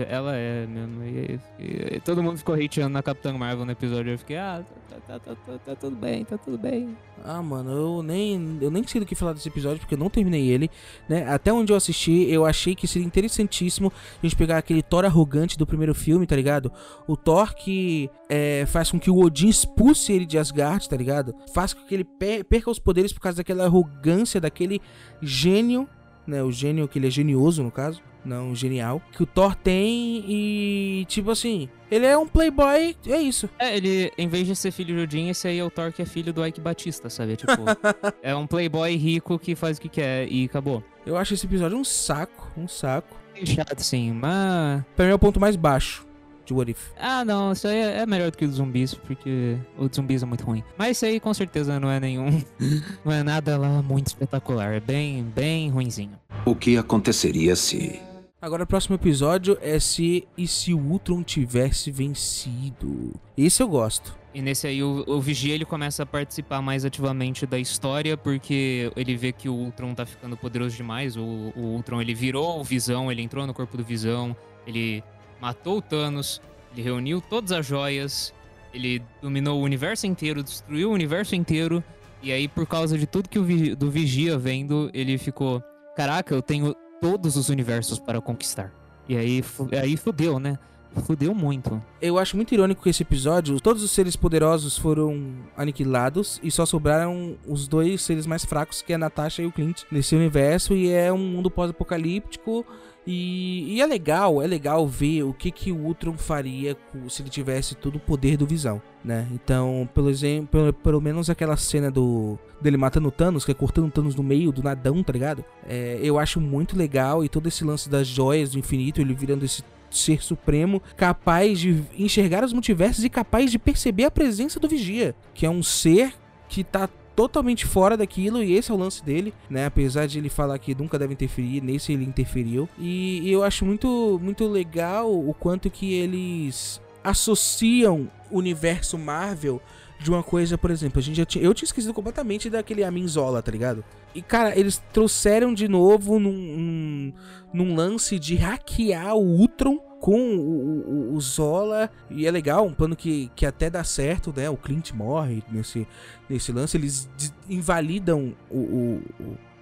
Ela 0.08 0.36
é 0.36 0.66
mesmo. 0.66 1.04
E, 1.04 1.40
e, 1.58 1.96
e, 1.96 2.00
todo 2.00 2.22
mundo 2.22 2.38
ficou 2.38 2.54
hateando 2.54 2.90
na 2.90 3.02
Capitã 3.02 3.32
Marvel 3.32 3.64
no 3.64 3.72
episódio. 3.72 4.12
Eu 4.12 4.18
fiquei, 4.18 4.36
ah, 4.36 4.64
tá, 4.90 4.96
tá, 5.06 5.18
tá, 5.18 5.34
tá, 5.34 5.58
tá 5.58 5.74
tudo 5.76 5.96
bem, 5.96 6.24
tá 6.24 6.36
tudo 6.36 6.58
bem. 6.58 6.96
Ah, 7.24 7.42
mano, 7.42 7.75
eu 7.76 8.02
nem, 8.02 8.58
eu 8.60 8.70
nem 8.70 8.86
sei 8.86 9.00
do 9.00 9.06
que 9.06 9.14
falar 9.14 9.32
desse 9.32 9.48
episódio 9.48 9.78
porque 9.78 9.94
eu 9.94 9.98
não 9.98 10.10
terminei 10.10 10.48
ele, 10.48 10.70
né? 11.08 11.28
Até 11.28 11.52
onde 11.52 11.72
eu 11.72 11.76
assisti, 11.76 12.28
eu 12.30 12.44
achei 12.44 12.74
que 12.74 12.86
seria 12.86 13.06
interessantíssimo 13.06 13.92
a 14.22 14.26
gente 14.26 14.36
pegar 14.36 14.58
aquele 14.58 14.82
Thor 14.82 15.04
arrogante 15.04 15.56
do 15.56 15.66
primeiro 15.66 15.94
filme, 15.94 16.26
tá 16.26 16.34
ligado? 16.34 16.72
O 17.06 17.16
Thor 17.16 17.54
que 17.54 18.10
é, 18.28 18.64
faz 18.66 18.90
com 18.90 18.98
que 18.98 19.10
o 19.10 19.18
Odin 19.18 19.48
expulse 19.48 20.12
ele 20.12 20.26
de 20.26 20.38
Asgard, 20.38 20.88
tá 20.88 20.96
ligado? 20.96 21.34
Faz 21.54 21.72
com 21.72 21.84
que 21.86 21.94
ele 21.94 22.04
perca 22.04 22.70
os 22.70 22.78
poderes 22.78 23.12
por 23.12 23.20
causa 23.20 23.38
daquela 23.38 23.64
arrogância, 23.64 24.40
daquele 24.40 24.80
gênio, 25.22 25.88
né? 26.26 26.42
O 26.42 26.50
gênio 26.50 26.88
que 26.88 26.98
ele 26.98 27.06
é 27.06 27.10
genioso, 27.10 27.62
no 27.62 27.70
caso 27.70 28.02
não 28.26 28.54
genial, 28.54 29.00
que 29.12 29.22
o 29.22 29.26
Thor 29.26 29.54
tem 29.54 30.24
e, 30.26 31.04
tipo 31.08 31.30
assim, 31.30 31.68
ele 31.90 32.04
é 32.04 32.16
um 32.18 32.26
playboy, 32.26 32.96
é 33.06 33.20
isso. 33.20 33.48
É, 33.58 33.76
ele, 33.76 34.12
em 34.18 34.28
vez 34.28 34.46
de 34.46 34.56
ser 34.56 34.70
filho 34.70 34.94
de 34.94 35.02
Odin, 35.02 35.28
esse 35.28 35.46
aí 35.46 35.58
é 35.58 35.64
o 35.64 35.70
Thor 35.70 35.92
que 35.92 36.02
é 36.02 36.04
filho 36.04 36.32
do 36.32 36.44
Ike 36.44 36.60
Batista, 36.60 37.08
sabe? 37.08 37.36
Tipo, 37.36 37.52
é 38.22 38.34
um 38.34 38.46
playboy 38.46 38.94
rico 38.96 39.38
que 39.38 39.54
faz 39.54 39.78
o 39.78 39.80
que 39.80 39.88
quer 39.88 40.30
e 40.30 40.44
acabou. 40.44 40.82
Eu 41.04 41.16
acho 41.16 41.34
esse 41.34 41.46
episódio 41.46 41.78
um 41.78 41.84
saco, 41.84 42.50
um 42.56 42.66
saco. 42.66 43.16
É 43.34 43.46
chato, 43.46 43.80
sim, 43.80 44.12
mas... 44.12 44.82
Pra 44.96 45.04
mim 45.04 45.12
é 45.12 45.14
o 45.14 45.18
ponto 45.18 45.38
mais 45.38 45.54
baixo 45.56 46.06
de 46.46 46.54
What 46.54 46.70
If. 46.70 46.92
Ah, 46.98 47.24
não, 47.24 47.52
isso 47.52 47.66
aí 47.66 47.76
é, 47.76 47.98
é 47.98 48.06
melhor 48.06 48.30
do 48.30 48.38
que 48.38 48.44
os 48.44 48.54
zumbis, 48.54 48.94
porque 48.94 49.58
o 49.76 49.92
zumbis 49.92 50.22
é 50.22 50.26
muito 50.26 50.44
ruim. 50.44 50.62
Mas 50.78 50.96
isso 50.96 51.04
aí 51.04 51.20
com 51.20 51.34
certeza 51.34 51.78
não 51.78 51.90
é 51.90 52.00
nenhum. 52.00 52.42
não 53.04 53.12
é 53.12 53.22
nada 53.22 53.58
lá 53.58 53.82
muito 53.82 54.06
espetacular. 54.06 54.72
É 54.72 54.80
bem, 54.80 55.24
bem 55.24 55.68
ruinzinho. 55.68 56.18
O 56.44 56.54
que 56.54 56.78
aconteceria 56.78 57.56
se 57.56 58.00
Agora 58.40 58.64
o 58.64 58.66
próximo 58.66 58.96
episódio 58.96 59.56
é 59.62 59.80
se 59.80 60.28
e 60.36 60.46
se 60.46 60.74
o 60.74 60.78
Ultron 60.78 61.22
tivesse 61.22 61.90
vencido. 61.90 63.14
Esse 63.36 63.62
eu 63.62 63.68
gosto. 63.68 64.14
E 64.34 64.42
nesse 64.42 64.66
aí 64.66 64.82
o, 64.82 65.04
o 65.06 65.18
Vigia 65.22 65.54
ele 65.54 65.64
começa 65.64 66.02
a 66.02 66.06
participar 66.06 66.60
mais 66.60 66.84
ativamente 66.84 67.46
da 67.46 67.58
história 67.58 68.14
porque 68.14 68.92
ele 68.94 69.16
vê 69.16 69.32
que 69.32 69.48
o 69.48 69.54
Ultron 69.54 69.94
tá 69.94 70.04
ficando 70.04 70.36
poderoso 70.36 70.76
demais. 70.76 71.16
O, 71.16 71.22
o 71.56 71.60
Ultron 71.60 72.02
ele 72.02 72.12
virou 72.14 72.60
o 72.60 72.62
Visão, 72.62 73.10
ele 73.10 73.22
entrou 73.22 73.46
no 73.46 73.54
corpo 73.54 73.74
do 73.74 73.82
Visão, 73.82 74.36
ele 74.66 75.02
matou 75.40 75.78
o 75.78 75.82
Thanos, 75.82 76.42
ele 76.74 76.82
reuniu 76.82 77.22
todas 77.22 77.52
as 77.52 77.64
joias, 77.64 78.34
ele 78.74 79.02
dominou 79.22 79.58
o 79.58 79.64
universo 79.64 80.06
inteiro, 80.06 80.42
destruiu 80.42 80.90
o 80.90 80.92
universo 80.92 81.34
inteiro. 81.34 81.82
E 82.22 82.30
aí 82.30 82.46
por 82.46 82.66
causa 82.66 82.98
de 82.98 83.06
tudo 83.06 83.30
que 83.30 83.38
o 83.38 83.76
do 83.76 83.90
Vigia 83.90 84.36
vendo, 84.36 84.90
ele 84.92 85.16
ficou, 85.16 85.62
caraca, 85.96 86.34
eu 86.34 86.42
tenho 86.42 86.76
todos 87.00 87.36
os 87.36 87.48
universos 87.48 87.98
para 87.98 88.20
conquistar. 88.20 88.72
E 89.08 89.16
aí, 89.16 89.44
aí 89.80 89.96
fudeu, 89.96 90.38
né? 90.38 90.58
fudeu 91.02 91.34
muito. 91.34 91.82
Eu 92.00 92.18
acho 92.18 92.36
muito 92.36 92.54
irônico 92.54 92.82
que 92.82 92.88
esse 92.88 93.02
episódio, 93.02 93.60
todos 93.60 93.82
os 93.82 93.90
seres 93.90 94.16
poderosos 94.16 94.78
foram 94.78 95.34
aniquilados 95.56 96.40
e 96.42 96.50
só 96.50 96.64
sobraram 96.64 97.36
os 97.46 97.68
dois 97.68 98.02
seres 98.02 98.26
mais 98.26 98.44
fracos, 98.44 98.82
que 98.82 98.92
é 98.92 98.96
a 98.96 98.98
Natasha 98.98 99.42
e 99.42 99.46
o 99.46 99.52
Clint, 99.52 99.82
nesse 99.90 100.14
universo. 100.14 100.74
E 100.74 100.90
é 100.90 101.12
um 101.12 101.18
mundo 101.18 101.50
pós-apocalíptico. 101.50 102.64
E, 103.06 103.76
e, 103.76 103.80
é 103.80 103.86
legal, 103.86 104.42
é 104.42 104.46
legal 104.48 104.86
ver 104.86 105.22
o 105.22 105.32
que, 105.32 105.52
que 105.52 105.70
o 105.70 105.76
Ultron 105.76 106.16
faria 106.18 106.76
se 107.08 107.22
ele 107.22 107.30
tivesse 107.30 107.76
todo 107.76 107.96
o 107.96 108.00
poder 108.00 108.36
do 108.36 108.44
Visão, 108.44 108.82
né? 109.04 109.28
Então, 109.32 109.88
pelo 109.94 110.10
exemplo, 110.10 110.48
pelo, 110.48 110.72
pelo 110.72 111.00
menos 111.00 111.30
aquela 111.30 111.56
cena 111.56 111.88
do 111.88 112.36
dele 112.60 112.76
matando 112.76 113.06
o 113.06 113.12
Thanos, 113.12 113.44
que 113.44 113.52
é 113.52 113.54
cortando 113.54 113.86
o 113.86 113.90
Thanos 113.92 114.16
no 114.16 114.24
meio 114.24 114.50
do 114.50 114.62
nadão, 114.62 115.02
tá 115.04 115.12
ligado? 115.12 115.44
É, 115.68 116.00
eu 116.02 116.18
acho 116.18 116.40
muito 116.40 116.76
legal 116.76 117.24
e 117.24 117.28
todo 117.28 117.46
esse 117.46 117.64
lance 117.64 117.88
das 117.88 118.08
joias 118.08 118.50
do 118.50 118.58
infinito, 118.58 119.00
ele 119.00 119.14
virando 119.14 119.44
esse 119.44 119.62
ser 119.88 120.22
supremo, 120.22 120.82
capaz 120.96 121.60
de 121.60 121.84
enxergar 121.96 122.44
os 122.44 122.52
multiversos 122.52 123.04
e 123.04 123.08
capaz 123.08 123.50
de 123.52 123.58
perceber 123.58 124.04
a 124.04 124.10
presença 124.10 124.58
do 124.58 124.68
Vigia, 124.68 125.14
que 125.32 125.46
é 125.46 125.50
um 125.50 125.62
ser 125.62 126.12
que 126.48 126.64
tá 126.64 126.88
totalmente 127.16 127.64
fora 127.64 127.96
daquilo 127.96 128.42
e 128.42 128.54
esse 128.54 128.70
é 128.70 128.74
o 128.74 128.76
lance 128.76 129.02
dele, 129.02 129.32
né? 129.48 129.64
Apesar 129.64 130.06
de 130.06 130.18
ele 130.18 130.28
falar 130.28 130.58
que 130.58 130.74
nunca 130.74 130.98
deve 130.98 131.14
interferir, 131.14 131.62
nesse 131.62 131.92
ele 131.92 132.04
interferiu. 132.04 132.68
E, 132.78 133.28
eu 133.28 133.42
acho 133.42 133.64
muito 133.64 134.20
muito 134.22 134.46
legal 134.46 135.10
o 135.10 135.32
quanto 135.32 135.70
que 135.70 135.94
eles 135.94 136.80
associam 137.02 138.10
o 138.30 138.38
universo 138.38 138.98
Marvel 138.98 139.60
de 139.98 140.10
uma 140.10 140.22
coisa, 140.22 140.58
por 140.58 140.70
exemplo, 140.70 140.98
a 140.98 141.02
gente 141.02 141.16
já 141.16 141.24
tinha, 141.24 141.42
eu 141.42 141.54
tinha 141.54 141.64
esquecido 141.66 141.94
completamente 141.94 142.50
daquele 142.50 142.84
Amin 142.84 143.08
Zola, 143.08 143.42
tá 143.42 143.50
ligado? 143.50 143.82
E 144.14 144.20
cara, 144.20 144.58
eles 144.58 144.82
trouxeram 144.92 145.54
de 145.54 145.68
novo 145.68 146.18
num, 146.18 146.32
num, 146.32 147.12
num 147.52 147.74
lance 147.74 148.18
de 148.18 148.36
hackear 148.36 149.14
o 149.14 149.22
Ultron 149.22 149.78
com 150.00 150.20
o, 150.36 151.10
o, 151.10 151.14
o, 151.14 151.20
Zola. 151.20 151.90
E 152.10 152.26
é 152.26 152.30
legal, 152.30 152.64
um 152.66 152.72
plano 152.72 152.96
que, 152.96 153.30
que 153.34 153.46
até 153.46 153.70
dá 153.70 153.84
certo, 153.84 154.32
né? 154.36 154.48
O 154.48 154.56
Clint 154.56 154.92
morre 154.92 155.42
nesse, 155.50 155.86
nesse 156.28 156.52
lance. 156.52 156.76
Eles 156.76 157.08
invalidam 157.48 158.34
o, 158.50 158.58
o, 158.58 159.02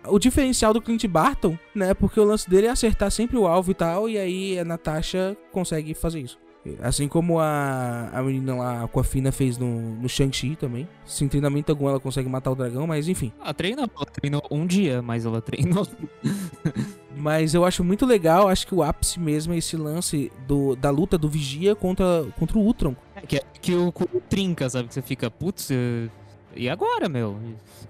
o, 0.09 0.19
diferencial 0.19 0.73
do 0.73 0.83
Clint 0.83 1.07
Barton, 1.07 1.59
né? 1.75 1.95
Porque 1.95 2.19
o 2.19 2.25
lance 2.25 2.49
dele 2.49 2.67
é 2.67 2.71
acertar 2.71 3.11
sempre 3.11 3.37
o 3.37 3.47
alvo 3.47 3.71
e 3.71 3.75
tal. 3.75 4.09
E 4.09 4.19
aí 4.19 4.59
a 4.59 4.65
Natasha 4.65 5.37
consegue 5.53 5.95
fazer 5.95 6.21
isso. 6.21 6.39
Assim 6.83 7.07
como 7.09 7.39
a, 7.41 8.09
a 8.11 8.23
menina 8.23 8.55
lá, 8.55 8.81
a 8.81 8.85
Aquafina, 8.85 9.31
fez 9.31 9.59
no, 9.59 9.97
no 9.97 10.09
Shang-Chi 10.09 10.57
também. 10.57 10.89
Sem 11.05 11.29
treinamento 11.29 11.71
algum 11.71 11.89
ela 11.89 12.01
consegue 12.01 12.29
matar 12.29 12.51
o 12.51 12.55
dragão, 12.55 12.87
mas 12.87 13.07
enfim. 13.07 13.33
Ela 13.39 13.53
treinou, 13.53 13.87
ela 13.95 14.07
treinou 14.07 14.43
um 14.51 14.67
dia, 14.67 15.03
mas 15.03 15.27
ela 15.27 15.43
treinou. 15.43 15.87
mas 17.25 17.55
eu 17.55 17.65
acho 17.65 17.83
muito 17.83 18.05
legal, 18.05 18.49
acho 18.49 18.67
que 18.67 18.75
o 18.75 18.83
ápice 18.83 19.19
mesmo 19.19 19.55
é 19.55 19.57
esse 19.57 19.79
lance 19.79 20.31
do, 20.47 20.77
da 20.77 20.91
luta 20.91 21.17
do 21.17 21.27
Vigia 21.27 21.75
contra, 21.75 22.27
contra 22.39 22.59
o 22.59 22.61
Ultron. 22.61 22.95
É, 23.17 23.23
que, 23.23 23.37
é, 23.39 23.43
que 23.63 23.75
o, 23.75 23.89
o 23.89 24.21
trinca, 24.21 24.69
sabe? 24.69 24.89
Que 24.89 24.93
você 24.93 25.01
fica, 25.01 25.31
putz, 25.31 25.71
e 26.55 26.69
agora, 26.69 27.09
meu? 27.09 27.39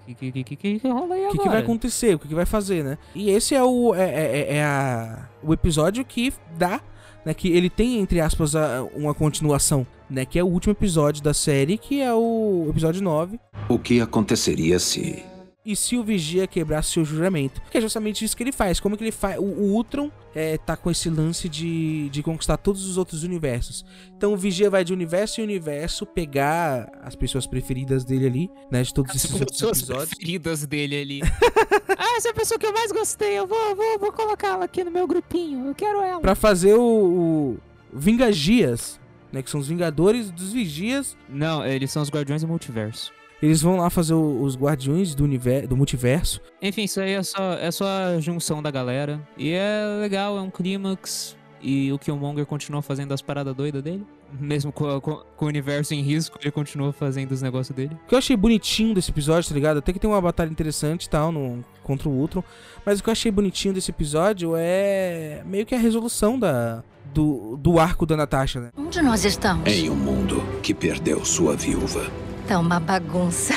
O 0.07 0.15
que, 0.15 0.31
que, 0.31 0.43
que, 0.45 0.79
que, 0.79 0.87
rola 0.87 1.15
aí 1.15 1.25
agora? 1.25 1.27
O 1.27 1.31
que, 1.33 1.39
que, 1.39 1.49
vai 1.49 1.59
acontecer? 1.59 2.15
O 2.15 2.19
que, 2.19 2.29
que 2.29 2.33
vai 2.33 2.45
fazer, 2.45 2.81
né? 2.81 2.97
E 3.13 3.29
esse 3.29 3.53
é 3.53 3.61
o, 3.61 3.93
é, 3.93 4.09
é, 4.09 4.55
é 4.55 4.63
a, 4.63 5.27
o 5.43 5.51
episódio 5.53 6.05
que 6.05 6.33
dá 6.57 6.79
né, 7.25 7.33
que 7.33 7.49
ele 7.49 7.69
tem, 7.69 7.99
entre 7.99 8.21
aspas, 8.21 8.53
uma 8.95 9.13
continuação, 9.13 9.85
né, 10.09 10.23
que 10.23 10.39
é 10.39 10.43
o 10.45 10.47
último 10.47 10.71
episódio 10.71 11.21
da 11.21 11.33
série, 11.33 11.77
que 11.77 11.99
é 11.99 12.13
o 12.13 12.67
episódio 12.69 13.01
9. 13.01 13.37
O 13.67 13.77
que 13.77 13.99
aconteceria 13.99 14.79
se 14.79 15.25
e 15.65 15.75
se 15.75 15.97
o 15.97 16.03
Vigia 16.03 16.45
quebrasse 16.45 16.91
seu 16.91 17.03
juramento. 17.03 17.61
Que 17.71 17.79
é 17.79 17.81
justamente 17.81 18.23
isso 18.23 18.37
que 18.37 18.43
ele 18.43 18.51
faz. 18.51 18.79
Como 18.79 18.95
que 18.95 19.03
ele 19.03 19.11
faz? 19.11 19.39
O, 19.39 19.43
o 19.43 19.73
Ultron 19.73 20.11
é, 20.33 20.57
tá 20.57 20.77
com 20.77 20.91
esse 20.91 21.09
lance 21.09 21.49
de, 21.49 22.07
de 22.09 22.21
conquistar 22.21 22.57
todos 22.57 22.85
os 22.85 22.97
outros 22.97 23.23
universos. 23.23 23.83
Então 24.15 24.33
o 24.33 24.37
Vigia 24.37 24.69
vai 24.69 24.83
de 24.83 24.93
universo 24.93 25.41
em 25.41 25.43
universo 25.43 26.05
pegar 26.05 26.91
as 27.01 27.15
pessoas 27.15 27.47
preferidas 27.47 28.05
dele 28.05 28.27
ali, 28.27 28.51
né? 28.69 28.83
De 28.83 28.93
todos 28.93 29.11
as 29.11 29.23
esses 29.23 29.33
outros 29.33 29.61
episódios. 29.61 30.09
preferidas 30.09 30.65
dele 30.65 31.01
ali. 31.01 31.21
ah, 31.97 32.17
essa 32.17 32.27
é 32.27 32.31
a 32.31 32.35
pessoa 32.35 32.59
que 32.59 32.65
eu 32.65 32.73
mais 32.73 32.91
gostei. 32.91 33.39
Eu 33.39 33.47
vou, 33.47 33.75
vou, 33.75 33.99
vou 33.99 34.11
colocá-la 34.11 34.65
aqui 34.65 34.83
no 34.83 34.91
meu 34.91 35.07
grupinho. 35.07 35.67
Eu 35.67 35.73
quero 35.73 36.01
ela. 36.01 36.21
Pra 36.21 36.35
fazer 36.35 36.75
o, 36.75 36.81
o 36.81 37.59
Vingagias, 37.91 38.99
né? 39.31 39.41
Que 39.41 39.49
são 39.49 39.59
os 39.59 39.67
Vingadores 39.67 40.29
dos 40.29 40.53
Vigias. 40.53 41.17
Não, 41.27 41.65
eles 41.65 41.89
são 41.89 42.03
os 42.03 42.09
Guardiões 42.09 42.41
do 42.41 42.47
Multiverso. 42.47 43.14
Eles 43.41 43.61
vão 43.61 43.77
lá 43.77 43.89
fazer 43.89 44.13
os 44.13 44.57
guardiões 44.57 45.13
do, 45.13 45.23
universo, 45.23 45.67
do 45.67 45.77
multiverso. 45.77 46.41
Enfim, 46.61 46.83
isso 46.83 46.99
aí 46.99 47.13
é 47.13 47.23
só, 47.23 47.53
é 47.53 47.71
só 47.71 47.85
a 47.85 48.19
junção 48.19 48.61
da 48.61 48.71
galera. 48.71 49.21
E 49.37 49.51
é 49.51 49.99
legal, 50.01 50.37
é 50.37 50.41
um 50.41 50.49
clímax. 50.49 51.35
E 51.61 51.91
o 51.91 51.97
Killmonger 51.97 52.45
continua 52.45 52.81
fazendo 52.81 53.11
as 53.13 53.21
paradas 53.21 53.55
doidas 53.55 53.81
dele. 53.81 54.05
Mesmo 54.39 54.71
com, 54.71 54.99
com, 55.01 55.21
com, 55.35 55.45
o 55.45 55.47
universo 55.47 55.93
em 55.93 56.01
risco, 56.01 56.37
ele 56.41 56.51
continua 56.51 56.91
fazendo 56.91 57.31
os 57.31 57.41
negócios 57.41 57.75
dele. 57.75 57.97
O 58.05 58.07
que 58.07 58.13
eu 58.13 58.19
achei 58.19 58.35
bonitinho 58.35 58.93
desse 58.93 59.09
episódio, 59.09 59.49
tá 59.49 59.55
ligado? 59.55 59.77
Até 59.77 59.91
que 59.93 59.99
tem 59.99 60.09
uma 60.09 60.21
batalha 60.21 60.49
interessante 60.49 61.05
e 61.05 61.09
tal 61.09 61.31
no, 61.31 61.63
contra 61.83 62.07
o 62.07 62.11
Ultron. 62.11 62.43
Mas 62.85 62.99
o 62.99 63.03
que 63.03 63.09
eu 63.09 63.13
achei 63.13 63.31
bonitinho 63.31 63.73
desse 63.73 63.89
episódio 63.89 64.53
é 64.55 65.41
meio 65.45 65.65
que 65.65 65.73
a 65.73 65.79
resolução 65.79 66.37
da, 66.37 66.83
do, 67.13 67.57
do 67.57 67.79
arco 67.79 68.05
da 68.05 68.17
Natasha, 68.17 68.59
né? 68.59 68.69
Onde 68.77 69.01
nós 69.01 69.25
estamos? 69.25 69.67
Em 69.67 69.89
um 69.89 69.95
mundo 69.95 70.43
que 70.61 70.73
perdeu 70.73 71.23
sua 71.23 71.55
viúva. 71.55 72.11
Tá 72.47 72.59
uma 72.59 72.79
bagunça. 72.79 73.55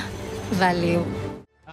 Valeu. 0.52 1.06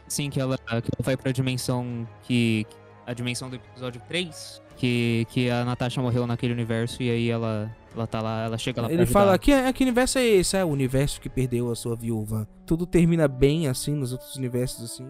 Sim, 0.10 0.30
que 0.30 0.42
ela, 0.42 0.58
que 0.58 0.74
ela 0.74 0.82
vai 1.02 1.16
pra 1.16 1.32
dimensão 1.32 2.06
que. 2.24 2.66
A 3.08 3.14
dimensão 3.14 3.50
do 3.50 3.56
episódio 3.56 4.02
3. 4.08 4.62
Que, 4.76 5.26
que 5.30 5.50
a 5.50 5.64
Natasha 5.64 6.02
morreu 6.02 6.28
naquele 6.28 6.54
universo 6.54 7.02
e 7.04 7.10
aí 7.10 7.30
ela, 7.30 7.74
ela 7.94 8.08
tá 8.08 8.22
lá, 8.22 8.46
ela 8.46 8.58
chega 8.58 8.82
lá 8.82 8.90
Ele 8.90 9.06
fala, 9.06 9.38
que, 9.38 9.74
que 9.74 9.84
universo 9.84 10.20
é 10.20 10.26
esse? 10.26 10.56
É 10.56 10.64
o 10.64 10.70
universo 10.70 11.20
que 11.20 11.28
perdeu 11.28 11.70
a 11.70 11.76
sua 11.76 11.98
viúva. 11.98 12.48
Tudo 12.66 12.86
termina 12.86 13.28
bem 13.28 13.68
assim 13.68 13.94
nos 13.94 14.14
outros 14.14 14.36
universos 14.38 14.86
assim. 14.86 15.10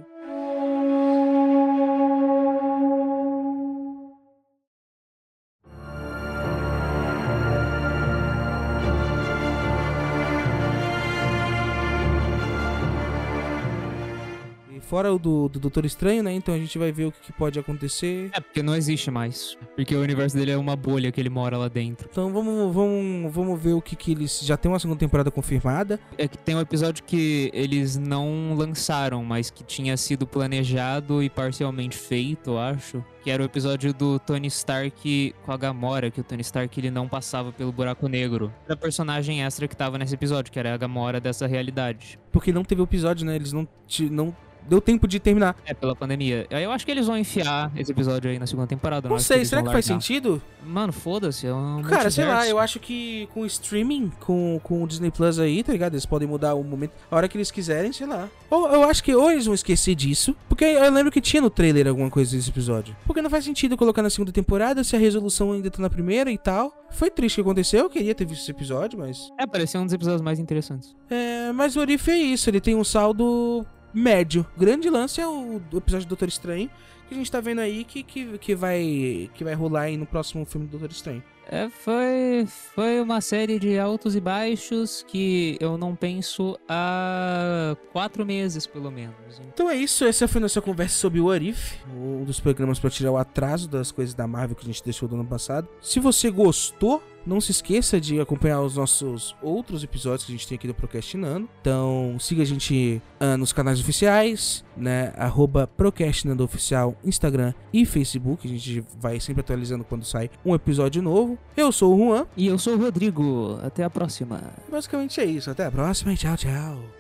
Fora 14.89 15.13
o 15.13 15.19
do, 15.19 15.47
do 15.47 15.60
Doutor 15.60 15.86
Estranho, 15.86 16.23
né? 16.23 16.34
Então 16.34 16.56
a 16.56 16.58
gente 16.58 16.75
vai 16.80 16.91
ver 16.91 17.06
o 17.06 17.12
que, 17.12 17.19
que, 17.21 17.32
pode 17.32 17.60
acontecer. 17.60 18.32
É, 18.34 18.39
porque 18.39 18.63
não 18.63 18.75
existe 18.75 19.12
mais. 19.12 19.56
Porque 19.75 19.95
o 19.95 20.02
universo 20.02 20.36
dele 20.36 20.49
é 20.49 20.58
uma 20.58 20.75
bolha 20.75 21.12
que 21.12 21.21
ele 21.21 21.30
mora 21.30 21.60
lá 21.60 21.67
dentro. 21.67 22.10
Então 22.12 22.34
vamos, 22.34 22.73
vamos, 22.73 23.32
vamos 23.32 23.62
ver 23.62 23.73
o 23.73 23.84
que, 23.84 23.95
que 23.95 24.13
eles. 24.13 24.39
Já 24.41 24.58
tem 24.58 24.71
uma 24.71 24.80
segunda 24.80 24.97
temporada 24.97 25.30
confirmada. 25.30 25.99
É 26.17 26.28
que 26.28 26.39
tem 26.39 26.56
um 26.56 26.60
episódio 26.60 27.04
que 27.04 27.52
eles 27.54 27.97
não 27.97 28.56
lançaram, 28.58 29.23
mas 29.23 29.52
que 29.52 29.63
tinha 29.63 29.95
sido 29.95 30.25
planejado 30.25 31.21
e 31.21 31.30
parcialmente 31.30 31.95
feito, 31.95 32.49
eu 32.49 32.58
acho. 32.58 33.06
Que 33.23 33.30
era 33.30 33.43
o 33.43 33.45
episódio 33.45 33.93
do 33.93 34.17
Tony 34.17 34.47
Stark 34.47 35.36
com 35.45 35.52
a 35.52 35.58
Gamora, 35.58 36.10
que 36.10 36.19
o 36.19 36.23
Tony 36.23 36.41
Stark 36.41 36.80
ele 36.80 36.89
não 36.89 37.08
passava 37.08 37.52
pelo 37.52 37.71
buraco 37.71 38.08
negro. 38.08 38.52
Era 38.65 38.73
a 38.73 38.78
personagem 38.78 39.43
extra 39.43 39.67
que 39.67 39.78
tava 39.78 39.99
nesse 39.99 40.15
episódio, 40.15 40.52
que 40.52 40.58
era 40.58 40.73
a 40.73 40.78
Gamora 40.78 41.19
dessa 41.19 41.45
realidade. 41.45 42.17
Porque 42.32 42.52
não 42.52 42.63
teve 42.63 42.82
episódio, 42.82 43.23
né? 43.23 43.36
Eles 43.36 43.54
não, 43.54 43.67
não 44.10 44.36
deu 44.69 44.79
tempo 44.79 45.08
de 45.08 45.19
terminar. 45.19 45.55
É, 45.65 45.73
pela 45.73 45.95
pandemia. 45.95 46.47
Aí 46.51 46.63
eu 46.63 46.71
acho 46.71 46.86
que 46.86 46.91
eles 46.91 47.08
vão 47.08 47.17
enfiar 47.17 47.71
esse 47.75 47.91
episódio 47.91 48.29
aí 48.29 48.39
na 48.39 48.47
segunda 48.47 48.67
temporada. 48.67 49.10
Não, 49.10 49.15
não 49.15 49.21
sei, 49.21 49.39
que 49.39 49.45
será 49.45 49.63
que 49.63 49.71
faz 49.71 49.86
sentido? 49.86 50.41
Mano, 50.65 50.93
foda-se. 50.93 51.47
É 51.47 51.53
um 51.53 51.82
Cara, 51.82 52.12
sei 52.12 52.25
lá, 52.25 52.47
eu 52.47 52.60
acho 52.60 52.79
que 52.79 53.27
com 53.34 53.45
streaming, 53.45 54.12
com, 54.19 54.60
com 54.63 54.84
o 54.84 54.88
Disney 54.88 55.12
Plus 55.12 55.39
aí, 55.39 55.63
tá 55.63 55.71
ligado? 55.71 55.93
Eles 55.93 56.05
podem 56.05 56.27
mudar 56.27 56.53
o 56.53 56.63
momento, 56.63 56.91
a 57.10 57.15
hora 57.15 57.27
que 57.27 57.38
eles 57.38 57.49
quiserem, 57.49 57.91
sei 57.91 58.05
lá. 58.05 58.29
Ou 58.49 58.67
eu 58.69 58.84
acho 58.84 59.03
que 59.03 59.13
ou 59.15 59.32
eles 59.32 59.45
vão 59.45 59.55
esquecer 59.55 59.95
disso, 59.95 60.36
porque 60.47 60.65
eu 60.65 60.91
lembro 60.91 61.12
que 61.12 61.21
tinha 61.21 61.41
no 61.41 61.49
trailer 61.49 61.88
alguma 61.88 62.10
coisa 62.10 62.36
desse 62.36 62.49
episódio. 62.49 62.95
Porque 63.05 63.21
não 63.21 63.29
faz 63.29 63.45
sentido 63.45 63.75
colocar 63.75 64.01
na 64.01 64.10
segunda 64.10 64.32
temporada 64.32 64.84
se 64.84 64.95
a 64.95 64.99
resolução 64.99 65.51
ainda 65.51 65.71
tá 65.71 65.82
na 65.82 65.89
primeira 65.89 66.32
e 66.32 66.38
tal. 66.38 66.73
Foi 66.91 67.10
triste 67.10 67.36
o 67.39 67.43
que 67.43 67.49
aconteceu, 67.49 67.82
eu 67.82 67.89
queria 67.89 68.15
ter 68.15 68.25
visto 68.25 68.41
esse 68.41 68.51
episódio, 68.51 68.99
mas. 68.99 69.29
É, 69.39 69.45
parecia 69.45 69.79
um 69.79 69.86
dos 69.86 69.93
episódios 69.93 70.21
mais 70.21 70.39
interessantes. 70.39 70.95
É, 71.10 71.51
mas 71.51 71.75
o 71.75 71.79
Orif 71.79 72.10
é 72.10 72.17
isso, 72.17 72.49
ele 72.49 72.60
tem 72.60 72.75
um 72.75 72.84
saldo 72.84 73.65
médio. 73.93 74.45
Grande 74.58 74.89
lance 74.89 75.19
é 75.21 75.28
o, 75.28 75.62
episódio 75.75 76.06
do 76.06 76.10
Doutor 76.10 76.28
Estranho, 76.28 76.69
que 77.08 77.13
a 77.13 77.17
gente 77.17 77.32
tá 77.32 77.39
vendo 77.39 77.60
aí 77.60 77.84
que, 77.84 78.04
que, 78.04 78.38
que, 78.38 78.56
vai, 78.56 79.30
que 79.34 79.43
vai 79.43 79.54
rolar 79.54 79.84
aí 79.84 79.97
no 79.97 80.06
próximo 80.06 80.45
filme 80.45 80.67
do 80.67 80.71
Doutor 80.71 80.91
Estranho. 80.91 81.23
É, 81.52 81.67
foi, 81.67 82.45
foi 82.75 83.02
uma 83.02 83.19
série 83.21 83.58
de 83.58 83.80
altos 83.80 84.15
e 84.15 84.21
baixos 84.21 85.04
que 85.08 85.58
eu 85.60 85.80
não 85.80 85.95
penso 85.95 86.60
há 86.69 87.75
quatro 87.91 88.23
meses, 88.23 88.67
pelo 88.67 88.91
menos. 88.91 89.41
Então 89.52 89.67
é 89.67 89.75
isso, 89.75 90.06
essa 90.06 90.28
foi 90.28 90.39
nossa 90.39 90.62
conversa 90.62 90.95
sobre 90.95 91.19
o 91.19 91.32
Arif, 91.32 91.80
um 91.91 92.23
dos 92.23 92.39
programas 92.39 92.78
para 92.78 92.91
tirar 92.91 93.12
o 93.12 93.17
atraso 93.17 93.67
das 93.67 93.91
coisas 93.91 94.13
da 94.13 94.28
Marvel 94.28 94.56
que 94.56 94.62
a 94.62 94.67
gente 94.67 94.84
deixou 94.84 95.10
do 95.10 95.15
ano 95.15 95.25
passado. 95.25 95.67
Se 95.82 95.99
você 95.99 96.30
gostou, 96.30 97.02
Não 97.25 97.39
se 97.39 97.51
esqueça 97.51 97.99
de 97.99 98.19
acompanhar 98.19 98.62
os 98.62 98.75
nossos 98.75 99.36
outros 99.41 99.84
episódios 99.84 100.25
que 100.25 100.32
a 100.32 100.36
gente 100.36 100.47
tem 100.47 100.55
aqui 100.55 100.67
do 100.67 100.73
Procrastinando. 100.73 101.47
Então, 101.62 102.17
siga 102.19 102.41
a 102.41 102.45
gente 102.45 103.01
uh, 103.19 103.38
nos 103.38 103.53
canais 103.53 103.79
oficiais, 103.79 104.63
né? 104.75 105.13
Arroba 105.17 105.67
Procrastinando 105.67 106.43
Oficial, 106.43 106.95
Instagram 107.03 107.53
e 107.73 107.86
Facebook. 107.86 108.47
A 108.47 108.51
gente 108.51 108.84
vai 108.99 109.19
sempre 109.19 109.41
atualizando 109.41 109.84
quando 109.84 110.05
sai 110.05 110.29
um 110.45 110.55
episódio 110.55 111.01
novo. 111.01 111.38
Eu 111.55 111.71
sou 111.71 111.95
o 111.95 111.97
Juan. 111.97 112.25
E 112.36 112.47
eu 112.47 112.58
sou 112.58 112.75
o 112.75 112.77
Rodrigo. 112.77 113.60
Até 113.63 113.84
a 113.84 113.89
próxima. 113.89 114.41
Basicamente 114.69 115.19
é 115.19 115.25
isso. 115.25 115.49
Até 115.49 115.65
a 115.65 115.71
próxima 115.71 116.13
e 116.13 116.17
tchau, 116.17 116.36
tchau. 116.36 116.98